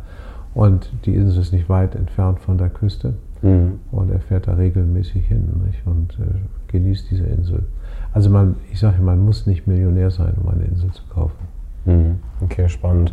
[0.54, 3.14] Und die Insel ist nicht weit entfernt von der Küste.
[3.42, 3.80] Mhm.
[3.90, 5.86] Und er fährt da regelmäßig hin nicht?
[5.86, 7.64] und äh, genießt diese Insel.
[8.12, 11.36] Also man, ich sage, man muss nicht Millionär sein, um eine Insel zu kaufen.
[11.84, 12.18] Mhm.
[12.40, 13.12] Okay, spannend.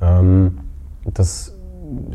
[0.00, 0.58] Ähm,
[1.12, 1.56] das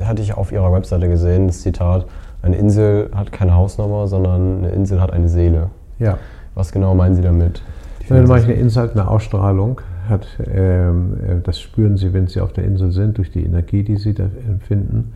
[0.02, 2.06] hatte ich auf Ihrer Webseite gesehen, das Zitat,
[2.42, 5.70] eine Insel hat keine Hausnummer, sondern eine Insel hat eine Seele.
[6.00, 6.18] Ja.
[6.56, 7.62] Was genau meinen Sie damit?
[8.10, 12.40] Wenn man eine Insel hat eine Ausstrahlung, hat, ähm, äh, das spüren Sie, wenn Sie
[12.40, 15.14] auf der Insel sind, durch die Energie, die Sie da empfinden.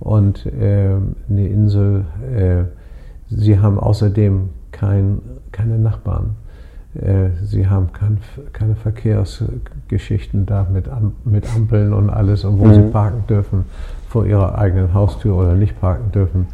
[0.00, 0.96] Und äh,
[1.28, 2.64] eine Insel, äh,
[3.28, 5.20] Sie haben außerdem kein,
[5.52, 6.36] keine Nachbarn.
[6.94, 8.18] Äh, sie haben kein,
[8.52, 10.88] keine Verkehrsgeschichten da mit,
[11.24, 12.74] mit Ampeln und alles und wo mhm.
[12.74, 13.64] Sie parken dürfen
[14.08, 16.46] vor Ihrer eigenen Haustür oder nicht parken dürfen.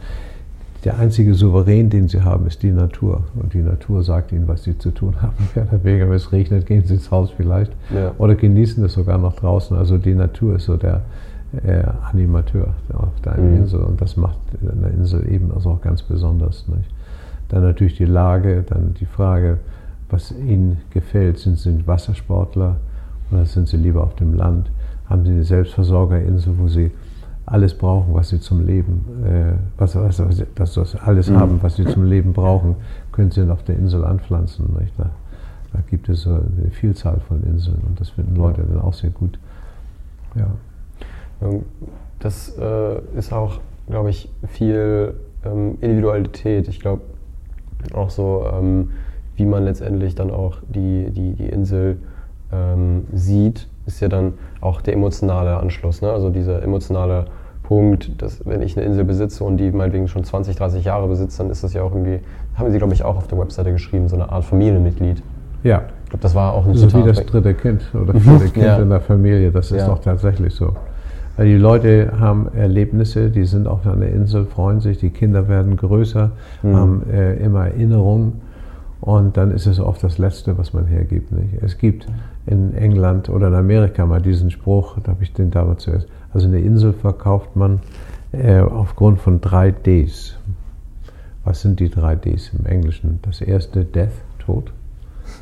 [0.84, 3.24] Der einzige Souverän, den Sie haben, ist die Natur.
[3.34, 5.34] Und die Natur sagt Ihnen, was Sie zu tun haben.
[5.54, 7.72] Mehr oder weniger, wenn es regnet, gehen Sie ins Haus vielleicht.
[7.94, 8.12] Ja.
[8.16, 9.76] Oder genießen es sogar noch draußen.
[9.76, 11.02] Also die Natur ist so der
[11.64, 13.56] äh, Animateur auf deiner mhm.
[13.58, 13.80] Insel.
[13.80, 16.66] Und das macht eine Insel eben also auch ganz besonders.
[16.68, 16.88] Nicht?
[17.48, 19.58] Dann natürlich die Lage, dann die Frage,
[20.08, 21.38] was ihnen gefällt.
[21.38, 22.76] Sind sie Wassersportler
[23.30, 24.70] oder sind sie lieber auf dem Land?
[25.10, 26.90] Haben sie eine Selbstversorgerinsel, wo sie
[27.50, 31.36] alles brauchen, was sie zum Leben, äh, was, was, was, dass das alles mhm.
[31.36, 32.76] haben, was sie zum Leben brauchen,
[33.10, 34.66] können sie auf der Insel anpflanzen.
[34.96, 35.10] Da,
[35.72, 39.10] da, gibt es so eine Vielzahl von Inseln und das finden Leute dann auch sehr
[39.10, 39.38] gut.
[40.36, 40.46] Ja.
[42.20, 46.68] Das äh, ist auch, glaube ich, viel ähm, Individualität.
[46.68, 47.02] Ich glaube
[47.94, 48.90] auch so, ähm,
[49.34, 51.98] wie man letztendlich dann auch die, die, die Insel
[52.52, 56.00] ähm, sieht, ist ja dann auch der emotionale Anschluss.
[56.00, 56.12] Ne?
[56.12, 57.24] Also dieser emotionale
[57.70, 61.38] Punkt, dass wenn ich eine Insel besitze und die meinetwegen schon 20, 30 Jahre besitzt,
[61.38, 62.18] dann ist das ja auch irgendwie,
[62.56, 65.22] haben Sie, glaube ich, auch auf der Webseite geschrieben, so eine Art Familienmitglied.
[65.62, 65.82] Ja.
[66.02, 68.22] Ich glaube, das war auch ein So wie das dritte Kind oder mhm.
[68.22, 68.76] vierte Kind ja.
[68.78, 69.86] in der Familie, das ist ja.
[69.86, 70.74] doch tatsächlich so.
[71.36, 75.76] Weil die Leute haben Erlebnisse, die sind auf einer Insel, freuen sich, die Kinder werden
[75.76, 76.32] größer,
[76.64, 76.74] mhm.
[76.74, 78.40] haben äh, immer Erinnerungen
[79.00, 81.30] und dann ist es oft das Letzte, was man hergibt.
[81.30, 81.62] Nicht?
[81.62, 82.06] Es gibt
[82.46, 86.08] in England oder in Amerika mal diesen Spruch, da habe ich den damals zuerst.
[86.32, 87.80] Also eine Insel verkauft man
[88.32, 90.36] äh, aufgrund von drei Ds.
[91.44, 93.18] Was sind die drei Ds im Englischen?
[93.22, 94.72] Das erste, Death, Tod.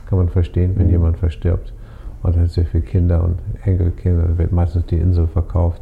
[0.09, 0.93] Kann man verstehen, wenn mhm.
[0.93, 1.73] jemand verstirbt
[2.23, 5.81] und hat sehr viele Kinder und Enkelkinder, dann wird meistens die Insel verkauft,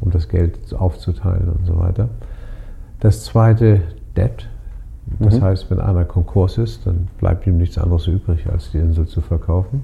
[0.00, 2.08] um das Geld aufzuteilen und so weiter.
[3.00, 3.80] Das zweite,
[4.16, 4.48] Debt,
[5.18, 5.42] das mhm.
[5.42, 9.20] heißt, wenn einer Konkurs ist, dann bleibt ihm nichts anderes übrig, als die Insel zu
[9.20, 9.82] verkaufen.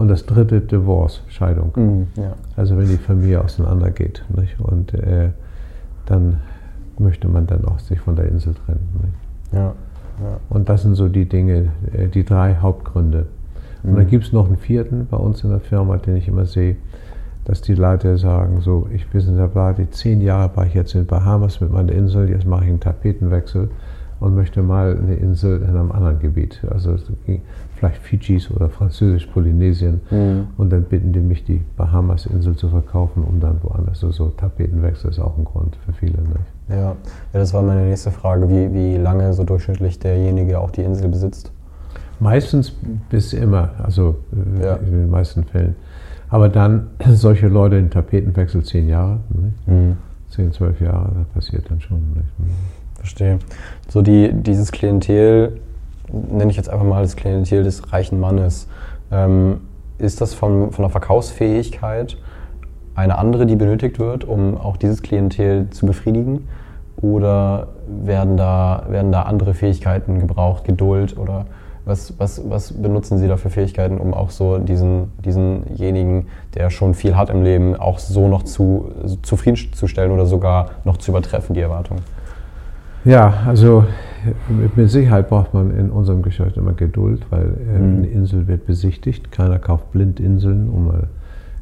[0.00, 1.72] Und das dritte, Divorce, Scheidung.
[1.76, 2.32] Mhm, ja.
[2.56, 4.24] Also wenn die Familie auseinandergeht.
[4.34, 4.58] Nicht?
[4.58, 5.28] Und äh,
[6.06, 6.38] dann
[6.98, 9.12] möchte man dann auch sich von der Insel trennen.
[9.52, 9.74] Ja, ja.
[10.48, 13.26] Und das sind so die Dinge, äh, die drei Hauptgründe.
[13.82, 14.08] Und dann mhm.
[14.08, 16.76] gibt es noch einen vierten bei uns in der Firma, den ich immer sehe,
[17.44, 21.04] dass die Leute sagen, so, ich wissen Sie, die zehn Jahre war ich jetzt in
[21.04, 23.68] Bahamas mit meiner Insel, jetzt mache ich einen Tapetenwechsel
[24.18, 26.96] und möchte mal eine Insel in einem anderen Gebiet, also
[27.80, 30.02] vielleicht Fidschis oder Französisch-Polynesien.
[30.10, 30.48] Mhm.
[30.58, 34.04] Und dann bitten die mich, die Bahamas-Insel zu verkaufen, um dann woanders.
[34.04, 36.18] Also so Tapetenwechsel ist auch ein Grund für viele.
[36.20, 36.34] Nicht?
[36.68, 36.76] Ja.
[36.76, 36.94] ja,
[37.32, 41.52] das war meine nächste Frage, wie, wie lange so durchschnittlich derjenige auch die Insel besitzt.
[42.20, 42.72] Meistens
[43.08, 44.16] bis immer, also
[44.60, 44.76] äh, ja.
[44.76, 45.74] in den meisten Fällen.
[46.28, 49.20] Aber dann solche Leute in Tapetenwechsel zehn Jahre,
[49.66, 49.96] mhm.
[50.28, 51.98] zehn, zwölf Jahre, das passiert dann schon.
[52.14, 52.28] Nicht?
[52.96, 53.38] Verstehe.
[53.88, 55.60] So die, dieses Klientel,
[56.12, 58.68] nenne ich jetzt einfach mal das Klientel des reichen Mannes,
[59.10, 59.60] ähm,
[59.98, 62.16] ist das von, von der Verkaufsfähigkeit
[62.94, 66.48] eine andere, die benötigt wird, um auch dieses Klientel zu befriedigen?
[67.00, 71.46] Oder werden da, werden da andere Fähigkeiten gebraucht, Geduld oder
[71.86, 76.94] was, was, was benutzen Sie da für Fähigkeiten, um auch so diesen, diesenjenigen, der schon
[76.94, 78.92] viel hat im Leben, auch so noch zu,
[79.22, 82.02] zufriedenzustellen oder sogar noch zu übertreffen, die Erwartungen?
[83.04, 83.84] Ja, also
[84.76, 87.98] mit Sicherheit braucht man in unserem Geschäft immer Geduld, weil äh, mhm.
[87.98, 89.30] eine Insel wird besichtigt.
[89.32, 91.08] Keiner kauft blind Inseln, um mal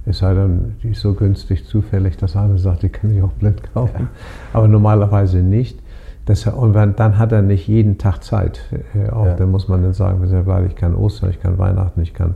[0.07, 3.33] Es sei denn, die ist so günstig zufällig, dass einer sagt, die kann ich auch
[3.33, 4.01] blind kaufen.
[4.01, 4.09] Ja.
[4.53, 5.81] Aber normalerweise nicht.
[6.27, 8.61] Das, und dann hat er nicht jeden Tag Zeit.
[8.95, 9.35] Äh, auch ja.
[9.35, 12.35] dann muss man dann sagen, weil ich kann Ostern, ich kann Weihnachten, ich kann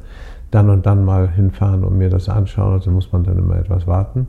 [0.50, 2.72] dann und dann mal hinfahren und mir das anschauen.
[2.72, 4.26] Also muss man dann immer etwas warten.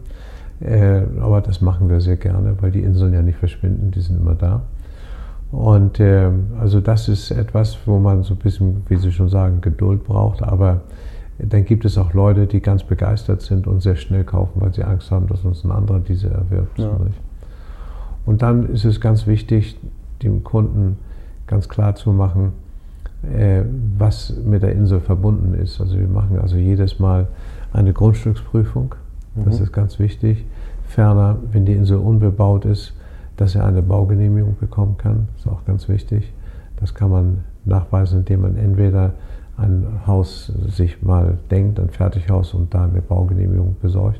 [0.59, 4.19] Äh, aber das machen wir sehr gerne, weil die Inseln ja nicht verschwinden, die sind
[4.19, 4.63] immer da.
[5.53, 9.61] Und äh, also das ist etwas, wo man so ein bisschen, wie Sie schon sagen,
[9.61, 10.41] Geduld braucht.
[10.41, 10.81] Aber
[11.37, 14.83] dann gibt es auch Leute, die ganz begeistert sind und sehr schnell kaufen, weil sie
[14.83, 16.79] Angst haben, dass uns ein anderer diese erwirbt.
[16.79, 16.97] Ja.
[18.25, 19.77] Und dann ist es ganz wichtig,
[20.23, 20.97] dem Kunden
[21.45, 22.53] ganz klar zu machen,
[23.23, 23.61] äh,
[23.97, 25.79] was mit der Insel verbunden ist.
[25.79, 27.27] Also wir machen also jedes Mal
[27.73, 28.95] eine Grundstücksprüfung.
[29.35, 29.65] Das mhm.
[29.65, 30.45] ist ganz wichtig.
[30.87, 32.93] Ferner, wenn die Insel unbebaut ist,
[33.37, 35.27] dass er eine Baugenehmigung bekommen kann.
[35.33, 36.31] Das ist auch ganz wichtig.
[36.79, 39.13] Das kann man nachweisen, indem man entweder
[39.57, 44.19] ein Haus sich mal denkt, ein Fertighaus und da eine Baugenehmigung besorgt.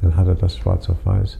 [0.00, 1.38] Dann hat er das schwarz auf weiß.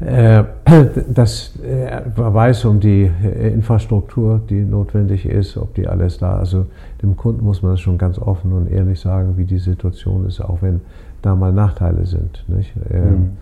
[0.00, 0.44] Äh,
[1.08, 6.36] das äh, weiß um die äh, Infrastruktur, die notwendig ist, ob die alles da.
[6.36, 6.66] Also
[7.02, 10.40] dem Kunden muss man das schon ganz offen und ehrlich sagen, wie die Situation ist,
[10.40, 10.80] auch wenn
[11.22, 12.44] da mal Nachteile sind.
[12.48, 12.74] Nicht?
[12.76, 13.36] Mhm.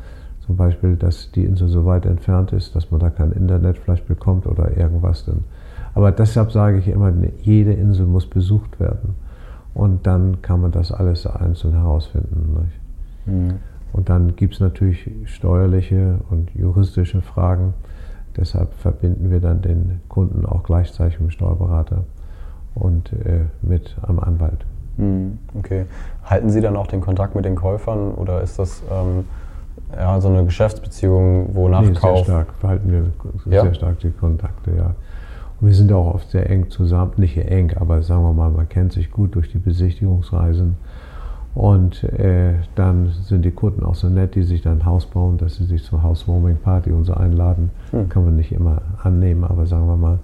[0.47, 4.09] Zum Beispiel, dass die Insel so weit entfernt ist, dass man da kein Internet vielleicht
[4.09, 5.24] bekommt oder irgendwas.
[5.24, 5.45] Dann.
[5.95, 7.12] Aber deshalb sage ich immer,
[7.43, 9.14] jede Insel muss besucht werden.
[9.74, 12.70] Und dann kann man das alles einzeln herausfinden.
[13.24, 13.55] Mhm.
[13.93, 17.74] Und dann gibt es natürlich steuerliche und juristische Fragen.
[18.36, 22.05] Deshalb verbinden wir dann den Kunden auch gleichzeitig mit dem Steuerberater
[22.74, 24.64] und äh, mit einem Anwalt.
[24.97, 25.38] Mhm.
[25.55, 25.86] Okay.
[26.24, 29.24] Halten Sie dann auch den Kontakt mit den Käufern oder ist das ähm,
[29.97, 31.93] ja, so eine Geschäftsbeziehung, wo Nachkauf...
[31.93, 33.62] Nee, sehr stark, verhalten wir ja.
[33.62, 34.95] sehr stark die Kontakte, ja.
[35.61, 38.68] Und wir sind auch oft sehr eng zusammen, nicht eng, aber sagen wir mal, man
[38.68, 40.76] kennt sich gut durch die Besichtigungsreisen.
[41.55, 45.36] Und äh, dann sind die Kunden auch so nett, die sich dann ein Haus bauen,
[45.36, 47.70] dass sie sich zur Housewarming Party und so einladen.
[47.90, 48.09] Hm.
[48.09, 50.18] Kann man nicht immer annehmen, aber sagen wir mal,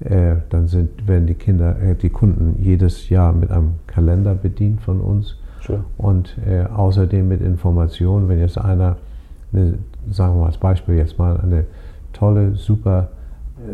[0.00, 4.80] äh, dann sind, werden die Kinder, äh, die Kunden jedes Jahr mit einem Kalender bedient
[4.82, 5.36] von uns.
[5.66, 5.84] Sure.
[5.96, 8.96] Und äh, außerdem mit Informationen, wenn jetzt einer,
[9.52, 9.78] eine,
[10.10, 11.64] sagen wir mal als Beispiel jetzt mal, eine
[12.12, 13.08] tolle, super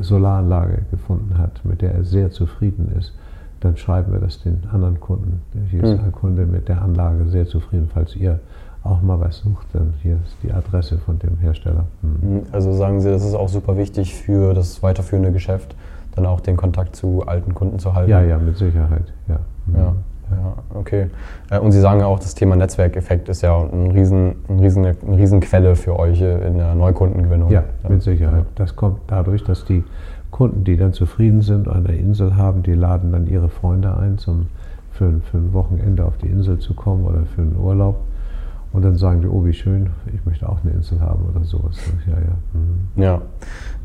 [0.01, 3.13] Solaranlage gefunden hat, mit der er sehr zufrieden ist,
[3.61, 5.43] dann schreiben wir das den anderen Kunden.
[5.71, 6.05] Hier ist hm.
[6.05, 7.89] ein Kunde mit der Anlage sehr zufrieden.
[7.93, 8.41] Falls ihr
[8.83, 11.85] auch mal was sucht, dann hier ist die Adresse von dem Hersteller.
[12.01, 12.43] Hm.
[12.51, 15.77] Also sagen Sie, das ist auch super wichtig für das weiterführende Geschäft,
[16.15, 18.11] dann auch den Kontakt zu alten Kunden zu halten.
[18.11, 19.13] Ja, ja, mit Sicherheit.
[19.29, 19.39] Ja.
[19.67, 19.75] Hm.
[19.77, 19.95] ja.
[20.33, 21.07] Ja, okay.
[21.51, 24.85] Äh, und Sie sagen ja auch, das Thema Netzwerkeffekt ist ja ein riesen, ein riesen,
[24.87, 27.51] eine Riesenquelle für euch in der Neukundengewinnung.
[27.51, 28.45] Ja, mit Sicherheit.
[28.55, 29.85] Das kommt dadurch, dass die
[30.31, 34.47] Kunden, die dann zufrieden sind, eine Insel haben, die laden dann ihre Freunde ein, zum,
[34.91, 37.97] für, für ein Wochenende auf die Insel zu kommen oder für einen Urlaub.
[38.73, 41.77] Und dann sagen die, oh, wie schön, ich möchte auch eine Insel haben oder sowas.
[42.07, 42.35] Ja, ja.
[42.55, 43.03] Mhm.
[43.03, 43.23] ja.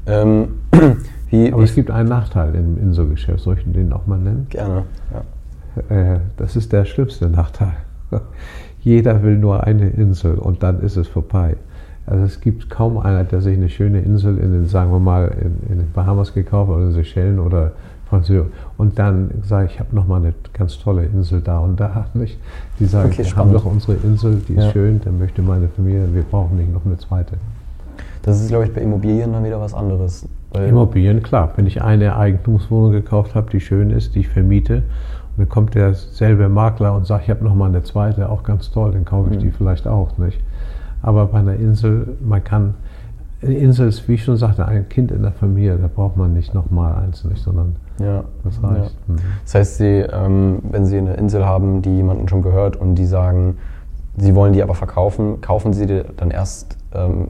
[0.06, 0.48] Ähm,
[1.30, 3.42] wie, Aber wie es gibt einen Nachteil im Inselgeschäft.
[3.42, 4.48] Soll ich den auch mal nennen?
[4.50, 4.84] Gerne,
[5.14, 5.22] ja.
[5.90, 7.74] Äh, das ist der schlimmste Nachteil.
[8.82, 11.58] Jeder will nur eine Insel und dann ist es vorbei.
[12.06, 15.28] Also es gibt kaum einer, der sich eine schöne Insel in den, sagen wir mal,
[15.42, 17.74] in, in den Bahamas gekauft oder in Seychellen oder
[18.08, 18.48] Französisch
[18.78, 22.06] und dann sage ich, ich habe noch mal eine ganz tolle Insel da und da
[22.14, 22.40] nicht.
[22.80, 24.72] Die sagen, okay, wir haben doch unsere Insel, die ist ja.
[24.72, 27.34] schön, dann möchte meine Familie, wir brauchen nicht noch eine zweite.
[28.22, 30.28] Das ist, glaube ich, bei Immobilien dann wieder was anderes.
[30.54, 31.54] Immobilien, klar.
[31.56, 34.84] Wenn ich eine Eigentumswohnung gekauft habe, die schön ist, die ich vermiete
[35.38, 38.92] dann kommt derselbe Makler und sagt, ich habe noch mal eine zweite, auch ganz toll,
[38.92, 39.42] dann kaufe ich mhm.
[39.42, 40.40] die vielleicht auch, nicht?
[41.02, 42.74] Aber bei einer Insel, man kann,
[43.44, 46.34] eine Insel ist, wie ich schon sagte, ein Kind in der Familie, da braucht man
[46.34, 48.24] nicht noch mal eins, nicht, sondern ja.
[48.44, 48.96] das reicht.
[49.08, 49.14] Ja.
[49.14, 49.20] Mhm.
[49.44, 53.06] Das heißt, Sie, ähm, wenn Sie eine Insel haben, die jemanden schon gehört und die
[53.06, 53.58] sagen,
[54.18, 57.28] Sie wollen die aber verkaufen, kaufen Sie die dann erst ähm,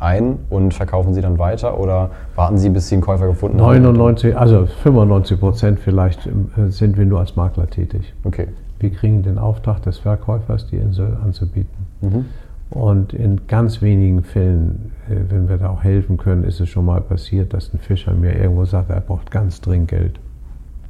[0.00, 4.34] ein und verkaufen sie dann weiter oder warten Sie, bis Sie einen Käufer gefunden 99,
[4.34, 4.40] haben?
[4.40, 8.14] also 95 Prozent vielleicht äh, sind wir nur als Makler tätig.
[8.24, 8.48] Okay.
[8.78, 11.86] Wir kriegen den Auftrag des Verkäufers, die Insel anzubieten.
[12.00, 12.24] Mhm.
[12.70, 16.86] Und in ganz wenigen Fällen, äh, wenn wir da auch helfen können, ist es schon
[16.86, 20.20] mal passiert, dass ein Fischer mir irgendwo sagt, er braucht ganz dringend Geld.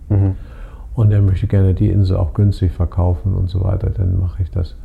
[0.08, 0.36] Mhm.
[0.94, 3.90] Und er möchte gerne die Insel auch günstig verkaufen und so weiter.
[3.90, 4.76] Dann mache ich das,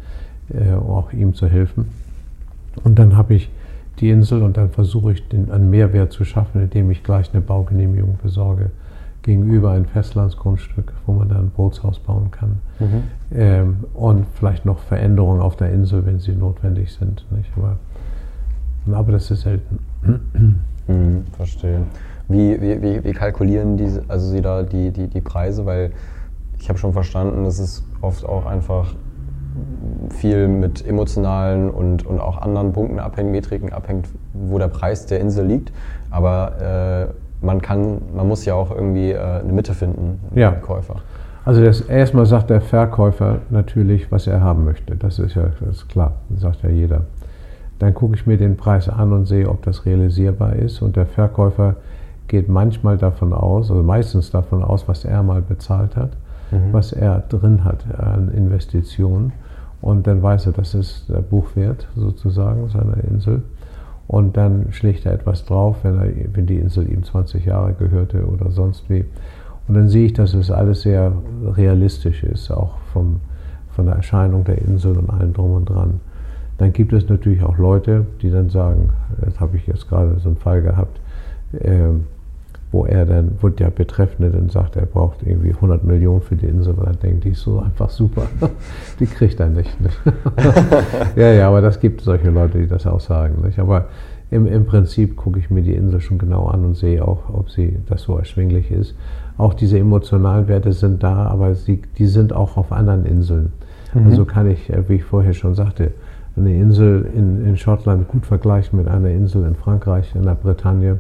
[0.49, 1.89] äh, auch ihm zu helfen.
[2.83, 3.49] Und dann habe ich
[3.99, 7.41] die Insel und dann versuche ich den, einen Mehrwert zu schaffen, indem ich gleich eine
[7.41, 8.71] Baugenehmigung besorge
[9.25, 12.61] gegenüber ein Festlandsgrundstück, wo man dann ein Bootshaus bauen kann.
[12.79, 13.03] Mhm.
[13.33, 17.25] Ähm, und vielleicht noch Veränderungen auf der Insel, wenn sie notwendig sind.
[17.57, 17.77] Aber,
[18.91, 19.79] aber das ist selten.
[20.87, 21.79] Mhm, verstehe.
[22.27, 25.65] Wie, wie, wie, kalkulieren die, also Sie da die, die, die Preise?
[25.65, 25.93] Weil
[26.59, 28.93] ich habe schon verstanden, dass es oft auch einfach
[30.09, 35.19] viel mit emotionalen und, und auch anderen Punkten abhängt, Metriken abhängt, wo der Preis der
[35.19, 35.71] Insel liegt.
[36.09, 40.51] Aber äh, man kann, man muss ja auch irgendwie äh, eine Mitte finden, ja.
[40.51, 40.95] Käufer.
[41.45, 44.95] Also das, erstmal sagt der Verkäufer natürlich, was er haben möchte.
[44.95, 47.01] Das ist ja das ist klar, das sagt ja jeder.
[47.77, 50.81] Dann gucke ich mir den Preis an und sehe, ob das realisierbar ist.
[50.81, 51.75] Und der Verkäufer
[52.27, 56.11] geht manchmal davon aus, also meistens davon aus, was er mal bezahlt hat,
[56.51, 56.71] mhm.
[56.71, 59.33] was er drin hat an Investitionen.
[59.85, 63.43] Und dann weiß er, das ist der Buchwert sozusagen seiner Insel.
[64.07, 68.25] Und dann schlägt er etwas drauf, wenn, er, wenn die Insel ihm 20 Jahre gehörte
[68.25, 69.05] oder sonst wie.
[69.67, 71.11] Und dann sehe ich, dass es alles sehr
[71.55, 73.19] realistisch ist, auch vom,
[73.75, 75.99] von der Erscheinung der Insel und allem drum und dran.
[76.57, 78.89] Dann gibt es natürlich auch Leute, die dann sagen,
[79.21, 80.99] das habe ich jetzt gerade so einen Fall gehabt,
[81.59, 81.89] äh,
[82.75, 86.45] wo er dann, wo der Betreffende dann sagt, er braucht irgendwie 100 Millionen für die
[86.45, 88.23] Insel, weil er denkt, die ist so einfach super,
[88.99, 89.79] die kriegt er nicht.
[89.79, 89.97] nicht?
[91.15, 93.43] ja, ja, aber das gibt solche Leute, die das auch sagen.
[93.45, 93.59] Nicht?
[93.59, 93.85] Aber
[94.29, 97.49] im, im Prinzip gucke ich mir die Insel schon genau an und sehe auch, ob
[97.49, 98.93] sie das so erschwinglich ist.
[99.37, 103.53] Auch diese emotionalen Werte sind da, aber sie, die sind auch auf anderen Inseln.
[103.93, 104.07] Mhm.
[104.07, 105.91] Also kann ich, äh, wie ich vorher schon sagte,
[106.35, 110.99] eine Insel in, in Schottland gut vergleichen mit einer Insel in Frankreich, in der Bretagne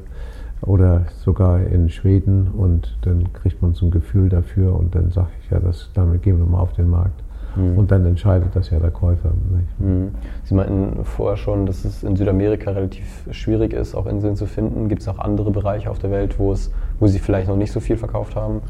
[0.61, 5.29] oder sogar in Schweden und dann kriegt man so ein Gefühl dafür und dann sage
[5.43, 7.23] ich ja, das, damit gehen wir mal auf den Markt.
[7.55, 7.77] Mhm.
[7.77, 9.31] Und dann entscheidet das ja der Käufer.
[9.79, 10.09] Mhm.
[10.43, 14.89] Sie meinten vorher schon, dass es in Südamerika relativ schwierig ist, auch Inseln zu finden.
[14.89, 17.71] Gibt es auch andere Bereiche auf der Welt, wo, es, wo Sie vielleicht noch nicht
[17.71, 18.61] so viel verkauft haben?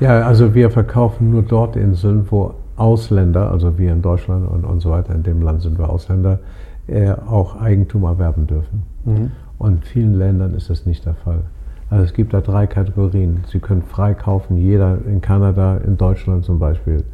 [0.00, 4.80] Ja, also wir verkaufen nur dort Inseln, wo Ausländer, also wir in Deutschland und, und
[4.80, 6.40] so weiter, in dem Land sind wir Ausländer,
[6.88, 8.82] äh, auch Eigentum erwerben dürfen.
[9.04, 9.30] Mhm.
[9.62, 11.42] Und in vielen Ländern ist das nicht der Fall.
[11.88, 13.44] Also es gibt da drei Kategorien.
[13.46, 17.04] Sie können frei kaufen, jeder in Kanada, in Deutschland zum Beispiel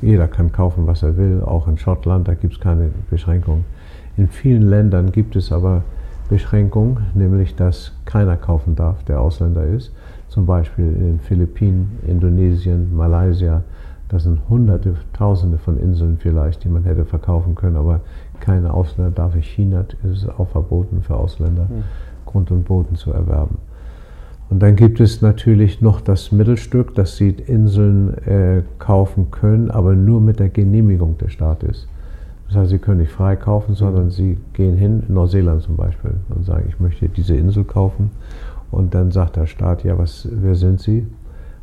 [0.00, 3.64] jeder kann kaufen, was er will, auch in Schottland, da gibt es keine Beschränkung.
[4.16, 5.84] In vielen Ländern gibt es aber
[6.28, 9.92] Beschränkungen, nämlich dass keiner kaufen darf, der Ausländer ist.
[10.26, 13.62] Zum Beispiel in den Philippinen, Indonesien, Malaysia.
[14.08, 18.00] Das sind hunderte, tausende von Inseln vielleicht, die man hätte verkaufen können, aber
[18.42, 19.34] keine Ausländer darf.
[19.34, 21.84] In China ist es auch verboten für Ausländer, hm.
[22.26, 23.56] Grund und Boden zu erwerben.
[24.50, 29.94] Und dann gibt es natürlich noch das Mittelstück, dass sie Inseln äh, kaufen können, aber
[29.94, 31.88] nur mit der Genehmigung des Staates.
[32.48, 36.10] Das heißt, sie können nicht frei kaufen, sondern sie gehen hin, in Neuseeland zum Beispiel,
[36.28, 38.10] und sagen, ich möchte diese Insel kaufen.
[38.70, 41.06] Und dann sagt der Staat, ja, was, wer sind Sie?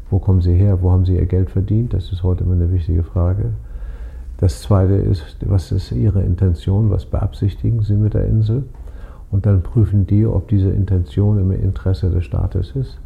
[0.10, 0.82] Wo kommen Sie her?
[0.82, 1.94] Wo haben Sie Ihr Geld verdient?
[1.94, 3.52] Das ist heute immer eine wichtige Frage.
[4.40, 6.90] Das Zweite ist, was ist Ihre Intention?
[6.90, 8.64] Was beabsichtigen Sie mit der Insel?
[9.32, 12.98] und dann prüfen die, ob diese Intention im Interesse des Staates ist.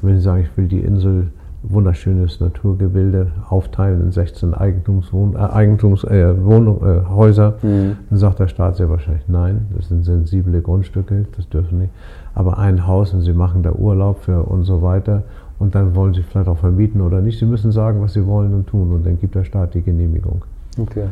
[0.00, 1.28] Und wenn sie sagen, ich will die Insel
[1.64, 7.96] wunderschönes Naturgebilde aufteilen in 16 Eigentumshäuser, äh, Eigentums, äh, Wohnung, äh, Häuser, mhm.
[8.08, 11.92] dann sagt der Staat sehr wahrscheinlich nein, das sind sensible Grundstücke, das dürfen nicht.
[12.34, 15.24] Aber ein Haus und sie machen da Urlaub für und so weiter
[15.58, 17.40] und dann wollen sie vielleicht auch vermieten oder nicht.
[17.40, 20.42] Sie müssen sagen, was sie wollen und tun und dann gibt der Staat die Genehmigung.
[20.78, 21.06] Okay.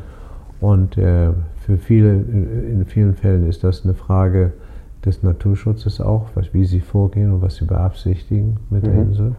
[0.61, 4.53] Und äh, für viele, in vielen Fällen ist das eine Frage
[5.05, 8.87] des Naturschutzes auch, was, wie sie vorgehen und was sie beabsichtigen mit mhm.
[8.87, 9.37] der Insel.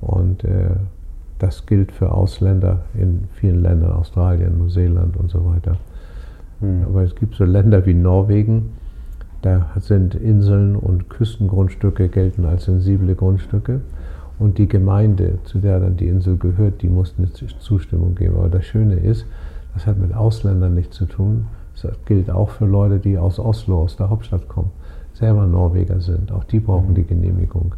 [0.00, 0.70] Und äh,
[1.38, 5.76] das gilt für Ausländer in vielen Ländern, Australien, Neuseeland und so weiter.
[6.60, 6.84] Mhm.
[6.86, 8.70] Aber es gibt so Länder wie Norwegen,
[9.42, 13.82] da sind Inseln und Küstengrundstücke gelten als sensible Grundstücke.
[14.44, 18.36] Und die Gemeinde, zu der dann die Insel gehört, die muss eine Zustimmung geben.
[18.36, 19.24] Aber das Schöne ist,
[19.72, 21.46] das hat mit Ausländern nichts zu tun.
[21.80, 24.70] Das gilt auch für Leute, die aus Oslo, aus der Hauptstadt kommen,
[25.14, 26.30] selber Norweger sind.
[26.30, 27.74] Auch die brauchen die Genehmigung.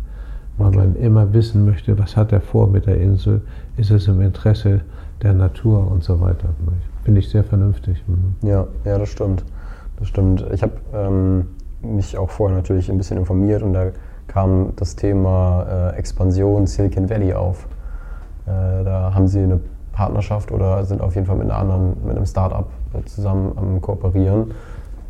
[0.58, 0.76] Weil okay.
[0.78, 3.42] man immer wissen möchte, was hat er vor mit der Insel?
[3.76, 4.80] Ist es im Interesse
[5.22, 6.48] der Natur und so weiter?
[7.04, 8.02] Finde ich sehr vernünftig.
[8.08, 8.48] Mhm.
[8.48, 9.44] Ja, ja, das stimmt.
[10.00, 10.44] Das stimmt.
[10.52, 11.46] Ich habe ähm,
[11.80, 13.92] mich auch vorher natürlich ein bisschen informiert und da
[14.26, 17.66] kam das Thema äh, Expansion Silicon Valley auf.
[18.46, 19.60] Äh, da haben sie eine
[19.92, 22.68] Partnerschaft oder sind auf jeden Fall mit, einer anderen, mit einem Startup
[23.06, 24.52] zusammen am Kooperieren.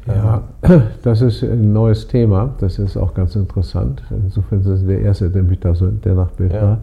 [0.07, 0.43] Ja,
[1.03, 2.55] das ist ein neues Thema.
[2.59, 4.03] Das ist auch ganz interessant.
[4.11, 6.63] Insofern ist es der erste, der mich da so der Nachbild ja.
[6.63, 6.79] war.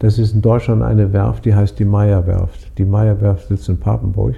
[0.00, 2.76] Das ist in Deutschland eine Werft, die heißt die Meyer-Werft.
[2.78, 4.34] Die Meyer-Werft sitzt in Papenburg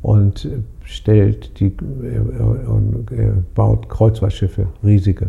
[0.00, 0.48] und
[0.84, 5.28] stellt die äh, und äh, baut Kreuzfahrtschiffe, riesige.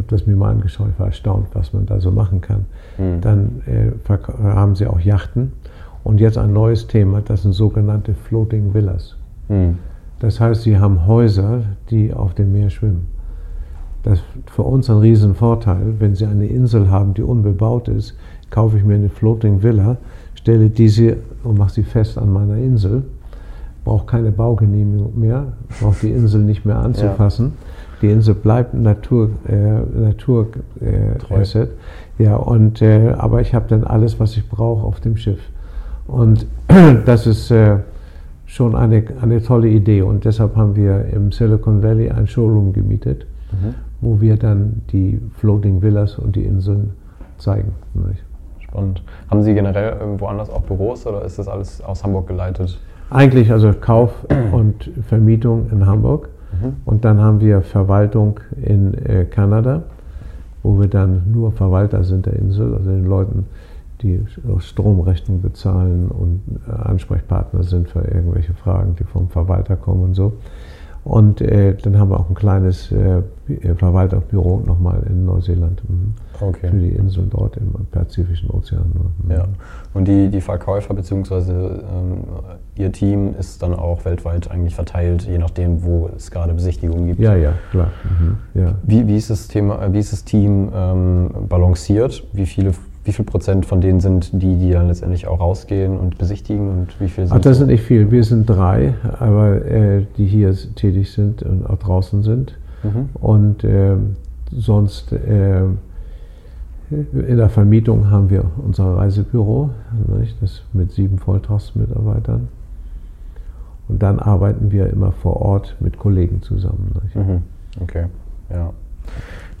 [0.00, 2.64] Ich habe das mir mal angeschaut, ich war erstaunt, was man da so machen kann.
[2.96, 3.20] Mhm.
[3.20, 3.90] Dann äh,
[4.42, 5.52] haben sie auch Yachten
[6.04, 9.16] und jetzt ein neues Thema, das sind sogenannte Floating Villas.
[9.48, 9.76] Mhm.
[10.20, 13.08] Das heißt, sie haben Häuser, die auf dem Meer schwimmen.
[14.02, 18.16] Das ist für uns ein Riesenvorteil, wenn Sie eine Insel haben, die unbebaut ist,
[18.48, 19.98] kaufe ich mir eine Floating Villa,
[20.34, 23.02] stelle diese und mache sie fest an meiner Insel,
[23.84, 27.46] brauche keine Baugenehmigung mehr, brauche die Insel nicht mehr anzufassen.
[27.46, 27.52] Ja.
[28.02, 30.48] Die Insel bleibt Natur, äh, Natur
[30.80, 31.70] äh, Asset.
[32.18, 35.40] Ja, und, äh, aber ich habe dann alles, was ich brauche auf dem Schiff.
[36.06, 36.46] Und
[37.06, 37.78] das ist äh,
[38.46, 40.02] schon eine, eine tolle Idee.
[40.02, 43.74] Und deshalb haben wir im Silicon Valley ein Showroom gemietet, mhm.
[44.00, 46.92] wo wir dann die Floating Villas und die Inseln
[47.38, 47.72] zeigen.
[47.94, 48.24] Nicht?
[48.60, 49.02] Spannend.
[49.30, 52.78] Haben Sie generell irgendwo anders auch Büros oder ist das alles aus Hamburg geleitet?
[53.10, 54.12] Eigentlich also Kauf
[54.52, 56.28] und Vermietung in Hamburg.
[56.84, 59.82] Und dann haben wir Verwaltung in äh, Kanada,
[60.62, 63.46] wo wir dann nur Verwalter sind der Insel, also den Leuten
[64.02, 64.20] die
[64.60, 70.32] Stromrechnung bezahlen und äh, Ansprechpartner sind für irgendwelche Fragen, die vom Verwalter kommen und so.
[71.04, 73.22] Und äh, dann haben wir auch ein kleines äh,
[73.76, 76.14] Verwalterbüro nochmal in Neuseeland mhm.
[76.40, 76.68] okay.
[76.68, 78.92] für die Inseln dort im Pazifischen Ozean.
[79.24, 79.30] Mhm.
[79.30, 79.44] Ja.
[79.94, 81.52] Und die, die Verkäufer bzw.
[81.52, 82.24] Ähm,
[82.76, 87.20] Ihr Team ist dann auch weltweit eigentlich verteilt, je nachdem, wo es gerade Besichtigungen gibt.
[87.20, 87.88] Ja, ja, klar.
[88.04, 88.36] Mhm.
[88.54, 88.74] Ja.
[88.82, 92.24] Wie, wie, ist das Thema, wie ist das Team ähm, balanciert?
[92.32, 92.72] Wie viele
[93.04, 97.00] wie viel Prozent von denen sind die, die dann letztendlich auch rausgehen und besichtigen und
[97.00, 97.60] wie viel sind Ach, das so?
[97.60, 98.10] sind nicht viel.
[98.10, 102.58] Wir sind drei, aber äh, die hier tätig sind und auch draußen sind.
[102.82, 103.08] Mhm.
[103.14, 103.96] Und äh,
[104.52, 105.62] sonst äh,
[106.90, 109.70] in der Vermietung haben wir unser Reisebüro,
[110.18, 110.36] nicht?
[110.42, 112.48] das mit sieben Volltagsmitarbeitern.
[113.88, 116.94] Und dann arbeiten wir immer vor Ort mit Kollegen zusammen.
[117.14, 117.42] Mhm.
[117.80, 118.06] Okay,
[118.50, 118.72] ja.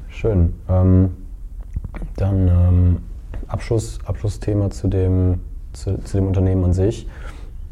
[0.08, 0.52] Schön.
[0.68, 1.10] Ähm,
[2.16, 2.96] dann ähm,
[3.50, 5.40] Abschluss, Abschlussthema zu dem,
[5.72, 7.08] zu, zu, dem Unternehmen an sich.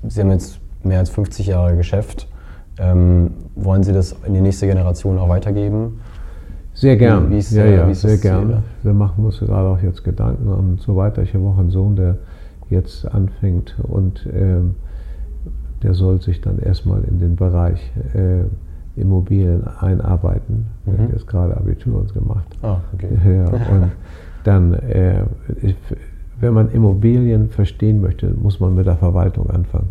[0.07, 2.29] Sie haben jetzt mehr als 50 Jahre Geschäft.
[2.79, 6.01] Ähm, wollen Sie das in die nächste Generation auch weitergeben?
[6.75, 7.31] Sehr gern.
[7.31, 8.63] Wie, ja, ja, sehr gern.
[8.85, 11.23] Wir machen uns gerade auch jetzt Gedanken und so weiter.
[11.23, 12.19] Ich habe auch einen Sohn, der
[12.71, 14.77] jetzt anfängt und ähm,
[15.83, 17.81] der soll sich dann erstmal in den Bereich
[18.15, 18.45] äh,
[19.01, 20.67] Immobilien einarbeiten.
[20.85, 20.93] Mhm.
[20.93, 22.47] Er hat jetzt gerade Abitur uns gemacht.
[22.63, 23.09] Ah, okay.
[23.25, 23.91] Ja, und
[24.49, 25.25] dann, äh,
[26.41, 29.91] wenn man Immobilien verstehen möchte, muss man mit der Verwaltung anfangen,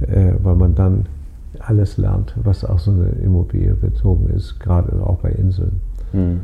[0.00, 1.06] äh, weil man dann
[1.58, 5.80] alles lernt, was auch so eine Immobilie bezogen ist, gerade auch bei Inseln.
[6.12, 6.40] Mhm.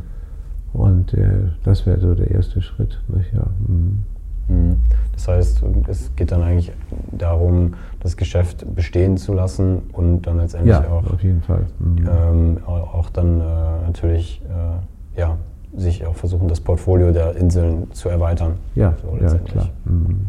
[0.74, 3.00] Und äh, das wäre so der erste Schritt.
[3.08, 3.32] Nicht?
[3.32, 3.46] Ja.
[3.68, 4.04] Mhm.
[4.48, 4.76] mhm.
[5.12, 6.72] Das heißt, es geht dann eigentlich
[7.12, 11.64] darum, das Geschäft bestehen zu lassen und dann letztendlich ja, auch, auf jeden Fall.
[11.78, 12.08] Mhm.
[12.08, 13.44] Ähm, auch dann äh,
[13.86, 15.38] natürlich äh, ja,
[15.76, 18.54] sich auch versuchen, das Portfolio der Inseln zu erweitern.
[18.74, 19.70] Ja, so ja klar.
[19.84, 20.26] Mhm.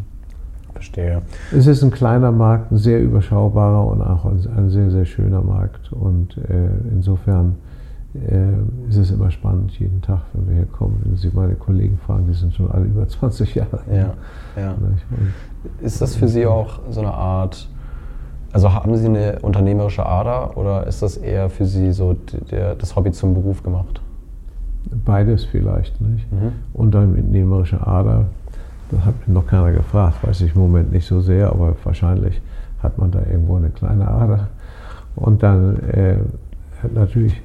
[0.72, 1.22] Verstehe.
[1.56, 5.90] Es ist ein kleiner Markt, ein sehr überschaubarer und auch ein sehr, sehr schöner Markt.
[5.90, 7.56] Und äh, insofern
[8.14, 11.00] äh, ist es immer spannend, jeden Tag, wenn wir hier kommen.
[11.04, 13.80] Wenn Sie meine Kollegen fragen, die sind schon alle über 20 Jahre.
[13.90, 14.14] Ja,
[14.60, 14.74] ja.
[15.80, 17.68] ist das für Sie auch so eine Art,
[18.52, 22.16] also haben Sie eine unternehmerische Ader oder ist das eher für Sie so
[22.50, 24.00] der, das Hobby zum Beruf gemacht?
[25.04, 26.00] Beides vielleicht.
[26.00, 26.30] Nicht?
[26.30, 26.52] Mhm.
[26.72, 28.26] Unternehmerische Ader,
[28.90, 32.40] das hat mich noch keiner gefragt, weiß ich im Moment nicht so sehr, aber wahrscheinlich
[32.82, 34.48] hat man da irgendwo eine kleine Ader.
[35.16, 36.16] Und dann äh,
[36.94, 37.40] natürlich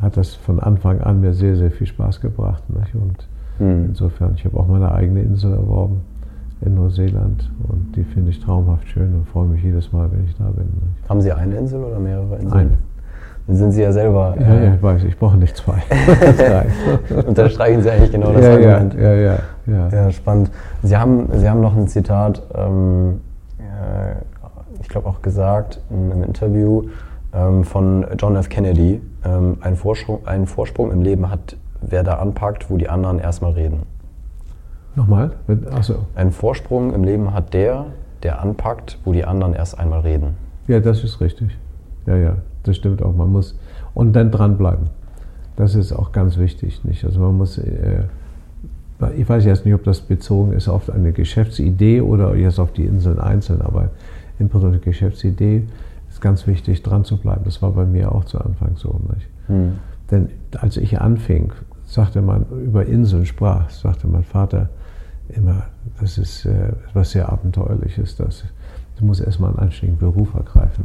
[0.00, 2.62] hat das von Anfang an mir sehr, sehr viel Spaß gebracht.
[2.70, 2.94] Nicht?
[2.94, 3.28] Und
[3.58, 3.86] mhm.
[3.90, 6.00] insofern, ich habe auch meine eigene Insel erworben
[6.62, 10.36] in Neuseeland und die finde ich traumhaft schön und freue mich jedes Mal, wenn ich
[10.36, 10.64] da bin.
[10.64, 11.08] Nicht?
[11.08, 12.52] Haben Sie eine Insel oder mehrere Inseln?
[12.52, 12.78] Eine.
[13.50, 14.36] Dann sind Sie ja selber.
[14.38, 15.82] Ja, äh, ja ich weiß, ich brauche nicht zwei.
[17.26, 18.94] Unterstreichen Sie eigentlich genau das ja, Argument.
[18.94, 20.10] Ja, ja, ja, ja.
[20.12, 20.52] spannend.
[20.84, 23.20] Sie haben, Sie haben noch ein Zitat, ähm,
[23.58, 24.12] äh,
[24.80, 26.90] ich glaube auch gesagt in einem Interview
[27.34, 28.48] ähm, von John F.
[28.50, 29.02] Kennedy.
[29.24, 33.50] Ähm, ein, Vorsprung, einen Vorsprung im Leben hat, wer da anpackt, wo die anderen erstmal
[33.50, 33.82] reden.
[34.94, 35.32] Nochmal?
[35.72, 36.06] Achso.
[36.14, 37.86] Ein Vorsprung im Leben hat der,
[38.22, 40.36] der anpackt, wo die anderen erst einmal reden.
[40.68, 41.58] Ja, das ist richtig.
[42.06, 43.14] Ja, ja das stimmt auch.
[43.14, 43.58] Man muss
[43.94, 44.88] und dann dranbleiben.
[45.56, 47.04] Das ist auch ganz wichtig, nicht?
[47.04, 48.04] Also man muss, äh,
[49.16, 52.84] ich weiß jetzt nicht, ob das bezogen ist auf eine Geschäftsidee oder jetzt auf die
[52.84, 53.90] Inseln einzeln, aber
[54.38, 55.64] im Prinzip eine Geschäftsidee
[56.08, 57.42] ist ganz wichtig, dran zu bleiben.
[57.44, 59.28] Das war bei mir auch zu Anfang so, nicht?
[59.46, 59.72] Hm.
[60.10, 61.52] Denn als ich anfing,
[61.84, 64.68] sagte man über Inseln sprach, sagte mein Vater
[65.28, 65.64] immer,
[66.00, 68.44] das ist äh, etwas sehr Abenteuerliches, das
[69.00, 70.84] du musst erstmal einen anständigen Beruf ergreifen.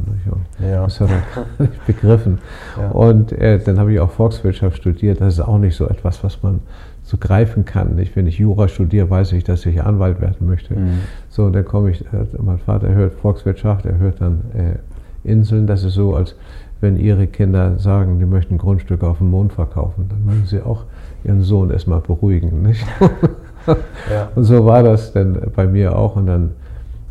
[0.60, 0.84] Ja.
[0.84, 2.38] Das hat er nicht begriffen.
[2.78, 2.90] Ja.
[2.90, 5.20] Und äh, dann habe ich auch Volkswirtschaft studiert.
[5.20, 6.60] Das ist auch nicht so etwas, was man
[7.02, 7.94] so greifen kann.
[7.94, 8.16] Nicht?
[8.16, 10.74] Wenn ich Jura studiere, weiß ich, dass ich Anwalt werden möchte.
[10.74, 11.00] Mhm.
[11.28, 15.66] So, und dann komme ich, äh, mein Vater hört Volkswirtschaft, er hört dann äh, Inseln.
[15.66, 16.34] Das ist so, als
[16.80, 20.84] wenn ihre Kinder sagen, die möchten Grundstücke auf dem Mond verkaufen, dann müssen sie auch
[21.24, 22.62] ihren Sohn erstmal beruhigen.
[22.62, 22.84] Nicht?
[24.10, 24.28] ja.
[24.34, 26.16] Und so war das dann bei mir auch.
[26.16, 26.50] Und dann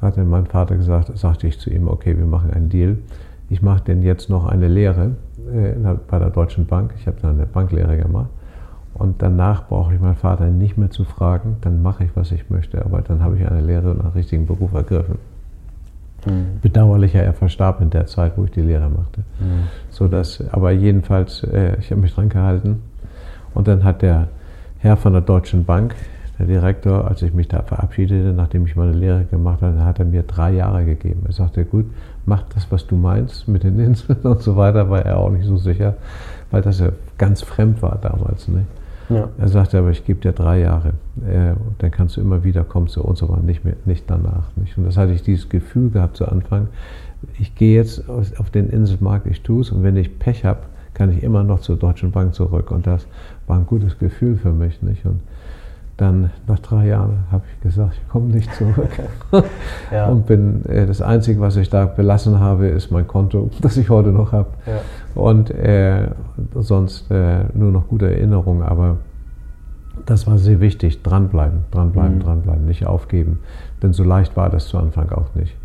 [0.06, 2.98] hat dann mein Vater gesagt, sagte ich zu ihm, okay, wir machen einen Deal.
[3.50, 5.12] Ich mache denn jetzt noch eine Lehre
[5.52, 5.74] äh,
[6.08, 6.94] bei der Deutschen Bank.
[7.00, 8.30] Ich habe dann eine Banklehre gemacht.
[8.94, 12.50] Und danach brauche ich meinen Vater nicht mehr zu fragen, dann mache ich, was ich
[12.50, 12.84] möchte.
[12.86, 15.18] Aber dann habe ich eine Lehre und einen richtigen Beruf ergriffen.
[16.26, 16.60] Mhm.
[16.62, 19.22] Bedauerlicher, er verstarb in der Zeit, wo ich die Lehre machte.
[19.40, 19.68] Mhm.
[19.90, 22.82] So dass, aber jedenfalls, äh, ich habe mich dran gehalten.
[23.54, 24.30] Und dann hat der
[24.80, 25.96] Herr von der Deutschen Bank,
[26.38, 30.06] der Direktor, als ich mich da verabschiedete, nachdem ich meine Lehre gemacht hatte, hat er
[30.06, 31.24] mir drei Jahre gegeben.
[31.26, 31.86] Er sagte, gut,
[32.26, 35.46] mach das, was du meinst mit den Inseln und so weiter, war er auch nicht
[35.46, 35.96] so sicher,
[36.52, 38.48] weil das ja ganz fremd war damals.
[38.48, 38.66] Nicht?
[39.10, 39.30] Ja.
[39.38, 40.90] Er sagte, aber ich gebe dir drei Jahre,
[41.26, 44.50] äh, dann kannst du immer wieder kommen zu uns, aber nicht, mehr, nicht danach.
[44.56, 44.78] Nicht?
[44.78, 46.68] Und das hatte ich dieses Gefühl gehabt zu Anfang,
[47.40, 50.60] ich gehe jetzt auf den Inselmarkt, ich tue es und wenn ich Pech habe,
[50.96, 52.72] kann ich immer noch zur Deutschen Bank zurück.
[52.72, 53.06] Und das
[53.48, 54.82] war ein gutes Gefühl für mich.
[54.82, 55.06] Nicht?
[55.06, 55.20] Und
[55.98, 58.90] dann nach drei Jahren habe ich gesagt, ich komme nicht zurück.
[59.92, 60.08] ja.
[60.08, 63.90] Und bin äh, das Einzige, was ich da belassen habe, ist mein Konto, das ich
[63.90, 64.50] heute noch habe.
[64.66, 65.22] Ja.
[65.22, 66.10] Und äh,
[66.56, 68.64] sonst äh, nur noch gute Erinnerungen.
[68.64, 68.98] Aber
[70.06, 71.02] das war sehr wichtig.
[71.02, 72.24] Dranbleiben, dranbleiben, mhm.
[72.24, 73.40] dranbleiben, nicht aufgeben.
[73.82, 75.56] Denn so leicht war das zu Anfang auch nicht.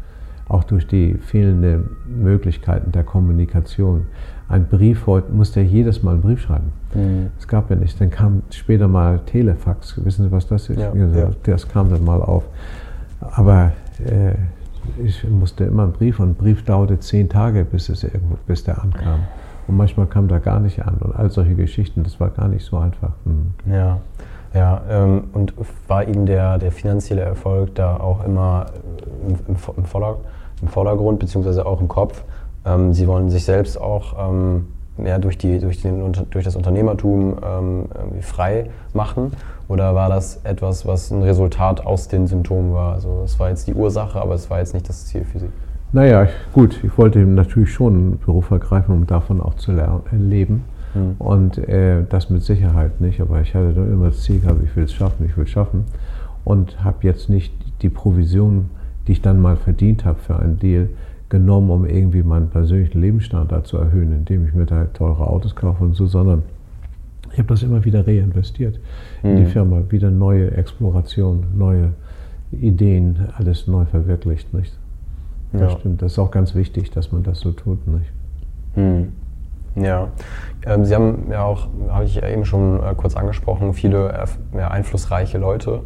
[0.49, 4.07] Auch durch die fehlenden Möglichkeiten der Kommunikation
[4.49, 6.73] ein Brief heute, musste er jedes Mal einen Brief schreiben.
[6.95, 7.31] Mhm.
[7.39, 8.01] Es gab ja nicht.
[8.01, 10.05] Dann kam später mal Telefax.
[10.05, 10.79] Wissen Sie, was das ist?
[10.79, 11.31] Ja, ja.
[11.45, 12.45] Das kam dann mal auf.
[13.21, 13.73] Aber
[14.05, 14.35] äh,
[15.05, 18.65] ich musste immer einen Brief und ein Brief dauerte zehn Tage, bis, es irgendwo, bis
[18.65, 19.21] der ankam.
[19.67, 22.65] Und manchmal kam der gar nicht an und all solche Geschichten, das war gar nicht
[22.65, 23.13] so einfach.
[23.25, 23.73] Mhm.
[23.73, 24.01] Ja,
[24.55, 24.83] ja.
[24.89, 25.55] Ähm, und
[25.87, 28.67] war Ihnen der, der finanzielle Erfolg da auch immer
[29.29, 29.57] im, im,
[30.63, 32.25] im, Vordergrund, beziehungsweise auch im Kopf?
[32.65, 34.67] Ähm, sie wollen sich selbst auch ähm,
[35.07, 37.85] ja, durch, die, durch, den, durch das Unternehmertum ähm,
[38.21, 39.33] frei machen?
[39.69, 42.95] Oder war das etwas, was ein Resultat aus den Symptomen war?
[42.95, 45.49] Also es war jetzt die Ursache, aber es war jetzt nicht das Ziel für Sie.
[45.93, 50.65] Naja, gut, ich wollte natürlich schon einen Beruf ergreifen, um davon auch zu äh, leben.
[50.93, 51.17] Hm.
[51.19, 54.75] Und äh, das mit Sicherheit nicht, aber ich hatte dann immer das Ziel gehabt, ich
[54.77, 55.85] will es schaffen, ich will es schaffen.
[56.45, 58.71] Und habe jetzt nicht die Provision,
[59.07, 60.89] die ich dann mal verdient habe für einen Deal,
[61.31, 65.85] genommen, um irgendwie meinen persönlichen Lebensstandard zu erhöhen, indem ich mir da teure Autos kaufe
[65.85, 66.43] und so, sondern
[67.33, 68.81] ich habe das immer wieder reinvestiert
[69.23, 69.47] in die mhm.
[69.47, 71.93] Firma, wieder neue Exploration, neue
[72.51, 74.77] Ideen, alles neu verwirklicht, nicht?
[75.53, 75.79] Das ja.
[75.79, 76.03] stimmt.
[76.03, 78.13] Das ist auch ganz wichtig, dass man das so tut, nicht?
[78.77, 79.13] Mhm.
[79.77, 80.09] Ja,
[80.67, 84.13] ähm, Sie haben ja auch, habe ich eben schon äh, kurz angesprochen, viele
[84.53, 85.83] äh, einflussreiche Leute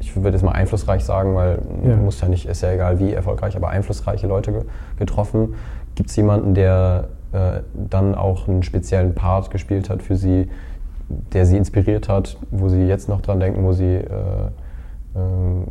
[0.00, 1.96] ich würde jetzt mal einflussreich sagen, weil ja.
[1.96, 4.62] muss ja nicht, ist ja egal wie erfolgreich, aber einflussreiche Leute ge
[4.98, 5.54] getroffen.
[5.94, 10.48] Gibt es jemanden, der äh, dann auch einen speziellen Part gespielt hat für sie,
[11.32, 15.18] der sie inspiriert hat, wo sie jetzt noch dran denken, wo sie, äh, äh,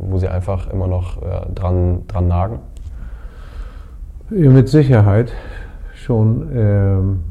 [0.08, 2.58] wo sie einfach immer noch äh, dran, dran nagen?
[4.30, 5.32] Ja, mit Sicherheit
[5.94, 6.48] schon.
[6.52, 7.22] Ähm,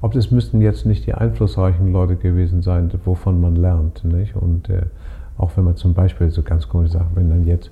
[0.00, 4.04] ob das müssten jetzt nicht die einflussreichen Leute gewesen sein, wovon man lernt.
[4.04, 4.34] Nicht?
[4.34, 4.82] Und äh,
[5.42, 7.70] auch wenn man zum Beispiel so ganz komische Sachen, wenn dann jetzt,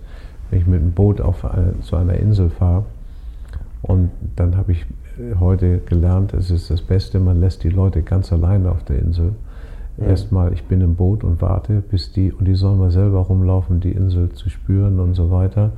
[0.51, 2.85] wenn ich mit einem Boot auf eine, zu einer Insel fahre
[3.83, 4.83] und dann habe ich
[5.19, 8.99] äh, heute gelernt, es ist das Beste, man lässt die Leute ganz alleine auf der
[8.99, 9.35] Insel.
[9.97, 10.07] Ja.
[10.07, 13.81] Erstmal, ich bin im Boot und warte, bis die, und die sollen mal selber rumlaufen,
[13.81, 15.73] die Insel zu spüren und so weiter.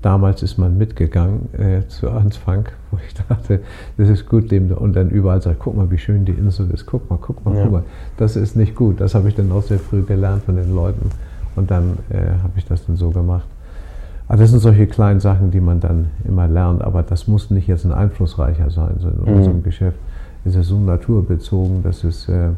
[0.00, 3.60] Damals ist man mitgegangen äh, zu Anfang, wo ich dachte,
[3.96, 6.86] das ist gut, dem, und dann überall sagt, guck mal, wie schön die Insel ist,
[6.86, 7.62] guck mal, guck mal, ja.
[7.62, 7.82] guck mal.
[8.16, 9.00] Das ist nicht gut.
[9.00, 11.10] Das habe ich dann auch sehr früh gelernt von den Leuten.
[11.56, 13.46] Und dann äh, habe ich das dann so gemacht.
[14.28, 17.66] Also das sind solche kleinen Sachen, die man dann immer lernt, aber das muss nicht
[17.66, 18.94] jetzt ein einflussreicher sein.
[18.98, 19.36] So in mhm.
[19.36, 19.98] unserem Geschäft
[20.44, 22.48] ist es so naturbezogen, dass es äh,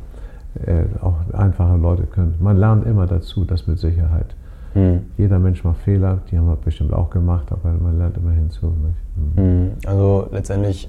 [0.66, 2.36] äh, auch einfache Leute können.
[2.40, 4.36] Man lernt immer dazu, das mit Sicherheit.
[4.74, 5.00] Mhm.
[5.16, 8.72] Jeder Mensch macht Fehler, die haben wir bestimmt auch gemacht, aber man lernt immer hinzu.
[9.36, 9.72] Mhm.
[9.86, 10.88] Also letztendlich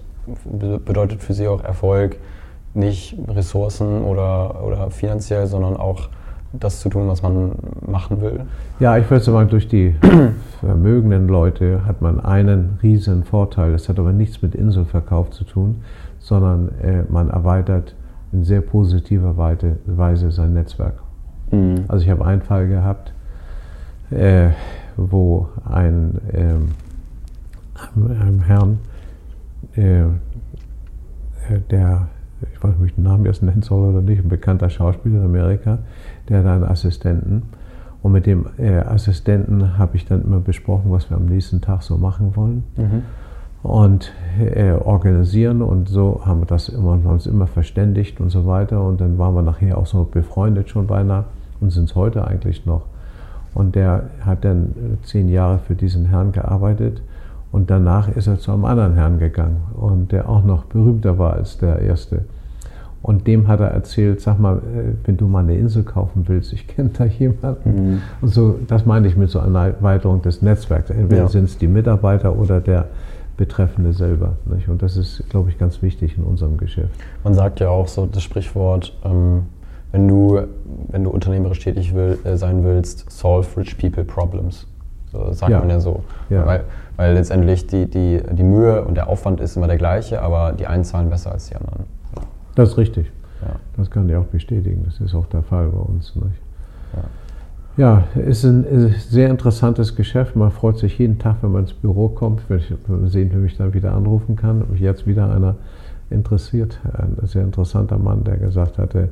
[0.86, 2.18] bedeutet für Sie auch Erfolg
[2.74, 6.10] nicht Ressourcen oder, oder finanziell, sondern auch
[6.60, 7.52] das zu tun, was man
[7.86, 8.42] machen will?
[8.80, 9.96] Ja, ich würde sagen, durch die
[10.60, 13.72] vermögenden Leute hat man einen riesen Vorteil.
[13.72, 15.84] Das hat aber nichts mit Inselverkauf zu tun,
[16.20, 17.96] sondern äh, man erweitert
[18.32, 20.96] in sehr positiver Weise sein Netzwerk.
[21.52, 21.86] Mhm.
[21.88, 23.14] Also ich habe einen Fall gehabt,
[24.12, 24.50] äh,
[24.98, 26.70] wo ein, ähm,
[27.96, 28.80] einem Herrn,
[29.76, 30.04] äh,
[31.70, 32.08] der
[32.54, 35.20] ich weiß nicht, ob ich den Namen jetzt nennen soll oder nicht, ein bekannter Schauspieler
[35.20, 35.80] in Amerika,
[36.30, 37.44] der hat einen Assistenten.
[38.02, 41.82] Und mit dem äh, Assistenten habe ich dann immer besprochen, was wir am nächsten Tag
[41.82, 42.64] so machen wollen.
[42.78, 43.02] Mhm.
[43.64, 48.46] Und äh, organisieren und so haben wir das immer, haben uns immer verständigt und so
[48.46, 48.84] weiter.
[48.84, 51.24] Und dann waren wir nachher auch so befreundet schon beinahe
[51.60, 52.84] und sind es heute eigentlich noch.
[53.56, 57.02] Und der hat dann äh, zehn Jahre für diesen Herrn gearbeitet
[57.56, 61.34] und danach ist er zu einem anderen Herrn gegangen und der auch noch berühmter war
[61.34, 62.26] als der erste.
[63.06, 66.52] Und dem hat er erzählt, sag mal, äh, wenn du mal eine Insel kaufen willst,
[66.54, 67.70] ich kenne da jemanden.
[67.70, 68.02] Mhm.
[68.20, 70.90] Und so, das meine ich mit so einer Erweiterung des Netzwerks.
[70.90, 71.28] Entweder ja.
[71.28, 72.88] sind es die Mitarbeiter oder der
[73.38, 74.38] Betreffende selber.
[74.46, 74.70] Nicht?
[74.70, 76.90] Und das ist, glaube ich, ganz wichtig in unserem Geschäft.
[77.24, 79.44] Man sagt ja auch so das Sprichwort, ähm,
[79.92, 80.42] wenn, du,
[80.88, 84.66] wenn du unternehmerisch tätig will, äh, sein willst, solve rich people problems.
[85.12, 85.60] So sagt ja.
[85.60, 86.02] man ja so.
[86.32, 86.44] Ja.
[86.48, 86.64] Weil,
[86.96, 90.66] weil letztendlich die, die, die Mühe und der Aufwand ist immer der gleiche, aber die
[90.66, 91.84] einen zahlen besser als die anderen.
[92.56, 93.12] Das ist richtig.
[93.42, 93.56] Ja.
[93.78, 94.84] Das kann ich auch bestätigen.
[94.86, 96.16] Das ist auch der Fall bei uns.
[96.16, 96.42] Nicht?
[96.96, 97.04] Ja.
[97.78, 100.38] Ja, ist ein, ist ein sehr interessantes Geschäft.
[100.38, 102.50] Man freut sich jeden Tag, wenn man ins Büro kommt.
[102.50, 102.62] Wir
[103.08, 104.62] sehen, wer mich dann wieder anrufen kann.
[104.62, 105.56] Und jetzt wieder einer
[106.10, 109.10] interessiert, ein sehr interessanter Mann, der gesagt hatte,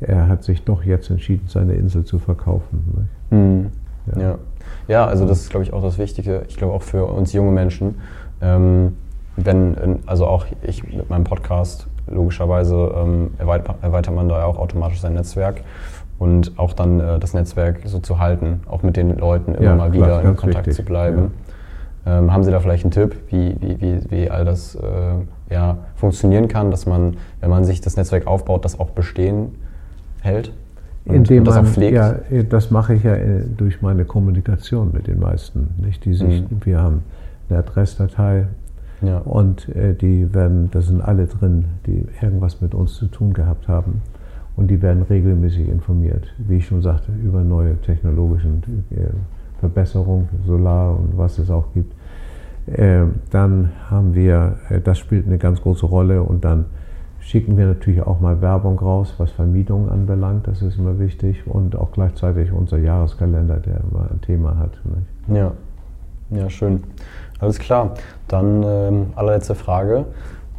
[0.00, 3.08] er hat sich doch jetzt entschieden, seine Insel zu verkaufen.
[3.30, 3.66] Mhm.
[4.14, 4.20] Ja.
[4.20, 4.38] ja.
[4.88, 5.06] Ja.
[5.06, 6.44] also das ist, glaube ich, auch das Wichtige.
[6.48, 7.96] Ich glaube auch für uns junge Menschen.
[8.40, 8.94] Ähm,
[9.36, 15.00] wenn, also auch ich mit meinem Podcast, logischerweise ähm, erweitert, man da ja auch automatisch
[15.00, 15.62] sein Netzwerk
[16.18, 19.76] und auch dann äh, das Netzwerk so zu halten, auch mit den Leuten immer ja,
[19.76, 20.74] mal wieder in Kontakt wichtig.
[20.76, 21.32] zu bleiben.
[22.04, 22.18] Ja.
[22.18, 25.78] Ähm, haben Sie da vielleicht einen Tipp, wie, wie, wie, wie all das äh, ja,
[25.96, 29.56] funktionieren kann, dass man, wenn man sich das Netzwerk aufbaut, das auch bestehen
[30.20, 30.52] hält?
[31.04, 31.96] Und, Indem und das man, auch pflegt?
[31.96, 32.14] Ja,
[32.48, 35.74] das mache ich ja äh, durch meine Kommunikation mit den meisten.
[35.78, 36.04] Nicht?
[36.04, 36.60] Die sich, mhm.
[36.64, 37.02] Wir haben
[37.48, 38.46] eine Adressdatei,
[39.02, 39.18] ja.
[39.18, 43.68] Und äh, die werden, da sind alle drin, die irgendwas mit uns zu tun gehabt
[43.68, 44.02] haben
[44.56, 49.08] und die werden regelmäßig informiert, wie ich schon sagte, über neue technologische äh,
[49.60, 51.94] Verbesserungen, Solar und was es auch gibt.
[52.66, 56.66] Äh, dann haben wir, äh, das spielt eine ganz große Rolle und dann
[57.20, 61.76] schicken wir natürlich auch mal Werbung raus, was Vermietung anbelangt, das ist immer wichtig und
[61.76, 64.78] auch gleichzeitig unser Jahreskalender, der immer ein Thema hat.
[64.84, 65.36] Nicht?
[65.36, 65.52] Ja,
[66.30, 66.82] ja, schön.
[67.38, 67.94] Alles klar.
[68.28, 70.06] Dann ähm, allerletzte Frage.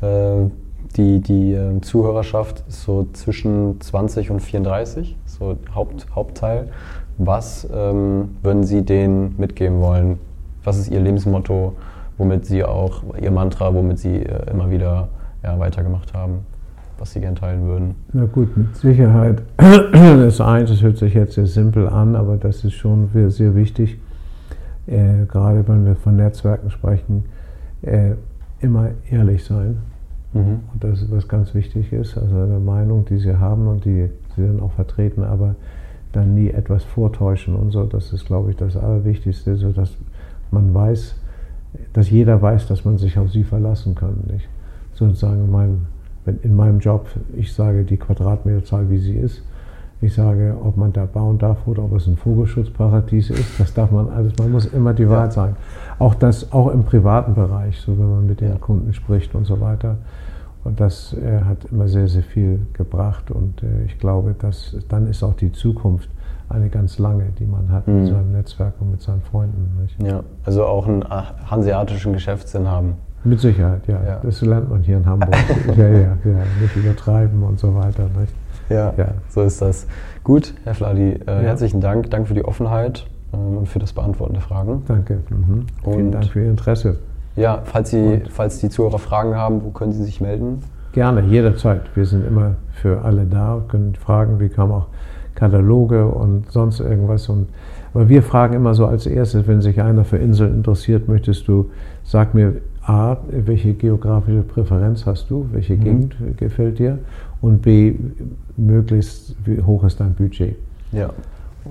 [0.02, 0.50] Äh,
[0.96, 6.70] die, die äh, Zuhörerschaft ist so zwischen 20 und 34, so Haupt, Hauptteil.
[7.18, 10.20] Was ähm, würden Sie denen mitgeben wollen?
[10.64, 11.74] Was ist Ihr Lebensmotto,
[12.18, 15.10] womit Sie auch, Ihr Mantra, womit Sie äh, immer wieder
[15.44, 16.46] ja, weitergemacht haben?
[17.00, 17.96] was Sie gerne teilen würden?
[18.14, 19.44] Na gut, mit Sicherheit.
[19.58, 24.00] Das eine, das hört sich jetzt sehr simpel an, aber das ist schon sehr wichtig,
[24.88, 27.26] äh, gerade wenn wir von Netzwerken sprechen,
[27.82, 28.14] äh,
[28.60, 29.78] immer ehrlich sein.
[30.34, 30.60] Mhm.
[30.74, 34.10] Und das ist was ganz wichtig ist, also eine Meinung, die sie haben und die
[34.36, 35.56] sie dann auch vertreten, aber
[36.12, 37.84] dann nie etwas vortäuschen und so.
[37.84, 39.96] Das ist, glaube ich, das Allerwichtigste, so dass
[40.52, 41.16] man weiß,
[41.94, 44.24] dass jeder weiß, dass man sich auf sie verlassen kann.
[44.32, 44.48] Nicht?
[44.94, 45.86] Sozusagen in meinem,
[46.42, 49.44] in meinem Job, ich sage die Quadratmeterzahl, wie sie ist.
[50.00, 53.91] Ich sage, ob man da bauen darf oder ob es ein Vogelschutzparadies ist, das darf
[53.91, 54.34] man alles.
[54.38, 55.56] Man muss immer die Wahrheit sagen.
[55.98, 59.60] Auch das, auch im privaten Bereich, so wenn man mit den Kunden spricht und so
[59.60, 59.98] weiter.
[60.64, 63.32] Und das äh, hat immer sehr, sehr viel gebracht.
[63.32, 66.10] Und äh, ich glaube, dass dann ist auch die Zukunft
[66.50, 68.02] eine ganz lange, die man hat mhm.
[68.02, 69.78] mit seinem Netzwerk und mit seinen Freunden.
[69.82, 70.02] Nicht?
[70.04, 72.95] Ja, also auch einen hanseatischen Geschäftssinn haben.
[73.24, 74.02] Mit Sicherheit, ja.
[74.04, 74.20] ja.
[74.22, 75.36] Das lernt man hier in Hamburg.
[75.76, 78.04] ja, ja, ja, nicht übertreiben und so weiter.
[78.20, 78.34] Nicht?
[78.70, 79.88] Ja, ja, so ist das.
[80.24, 81.39] Gut, Herr Fladi, äh, ja.
[81.39, 82.09] herzlichen Dank.
[82.09, 84.84] Danke für die Offenheit ähm, und für das Beantworten der Fragen.
[84.88, 85.20] Danke.
[85.30, 85.65] Mhm.
[85.84, 86.97] Vielen Dank für Ihr Interesse.
[87.36, 90.63] Ja, falls, Sie, falls die Zuhörer Fragen haben, wo können Sie sich melden?
[90.91, 91.82] Gerne, jederzeit.
[91.95, 94.39] Wir sind immer für alle da, können fragen.
[94.39, 94.88] Wir haben auch
[95.36, 97.30] Kataloge und sonst irgendwas.
[97.30, 97.47] Und,
[97.93, 101.70] aber wir fragen immer so als erstes, wenn sich einer für Inseln interessiert, möchtest du,
[102.03, 105.84] sag mir A, welche geografische Präferenz hast du, welche mhm.
[105.84, 106.97] Gegend gefällt dir?
[107.41, 107.95] Und B,
[108.58, 110.55] möglichst wie hoch ist dein Budget?
[110.91, 111.10] Ja.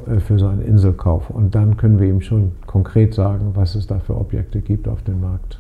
[0.07, 1.31] Äh, für so einen Inselkauf.
[1.31, 5.03] Und dann können wir ihm schon konkret sagen, was es da für Objekte gibt auf
[5.03, 5.59] dem Markt.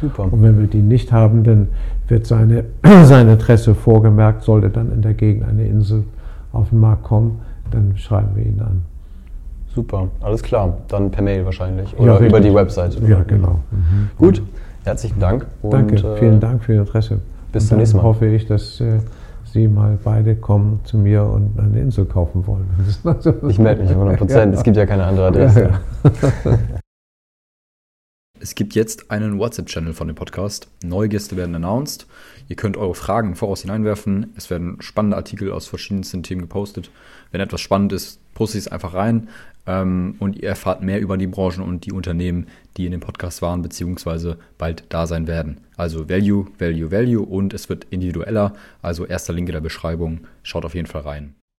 [0.00, 0.24] Super.
[0.24, 1.68] Und wenn wir die nicht haben, dann
[2.08, 2.64] wird seine,
[3.04, 6.04] sein Interesse vorgemerkt, sollte dann in der Gegend eine Insel
[6.52, 7.40] auf den Markt kommen,
[7.70, 8.82] dann schreiben wir ihn an.
[9.74, 10.78] Super, alles klar.
[10.88, 13.00] Dann per Mail wahrscheinlich oder ja, über die Website.
[13.06, 13.60] Ja, genau.
[13.70, 14.10] Mhm.
[14.18, 14.42] Gut,
[14.84, 15.46] herzlichen Dank.
[15.62, 17.20] Und, Danke, äh, vielen Dank für Ihr Interesse.
[17.52, 18.02] Bis zum nächsten Mal.
[18.02, 18.98] hoffe ich, dass äh,
[19.52, 22.68] Sie mal beide kommen zu mir und eine Insel kaufen wollen.
[23.48, 24.52] ich melde mich 100 Prozent.
[24.52, 24.58] Ja.
[24.58, 25.72] Es gibt ja keine andere Adresse.
[26.04, 26.58] Ja, ja.
[28.42, 30.68] Es gibt jetzt einen WhatsApp-Channel von dem Podcast.
[30.82, 32.06] Neue Gäste werden announced.
[32.48, 34.32] Ihr könnt eure Fragen voraus hineinwerfen.
[34.34, 36.90] Es werden spannende Artikel aus verschiedensten Themen gepostet.
[37.30, 39.28] Wenn etwas spannend ist, poste ich es einfach rein.
[39.66, 43.42] Ähm, und ihr erfahrt mehr über die Branchen und die Unternehmen, die in dem Podcast
[43.42, 45.60] waren, beziehungsweise bald da sein werden.
[45.76, 48.54] Also Value, Value, Value und es wird individueller.
[48.82, 50.20] Also erster Link in der Beschreibung.
[50.42, 51.34] Schaut auf jeden Fall rein.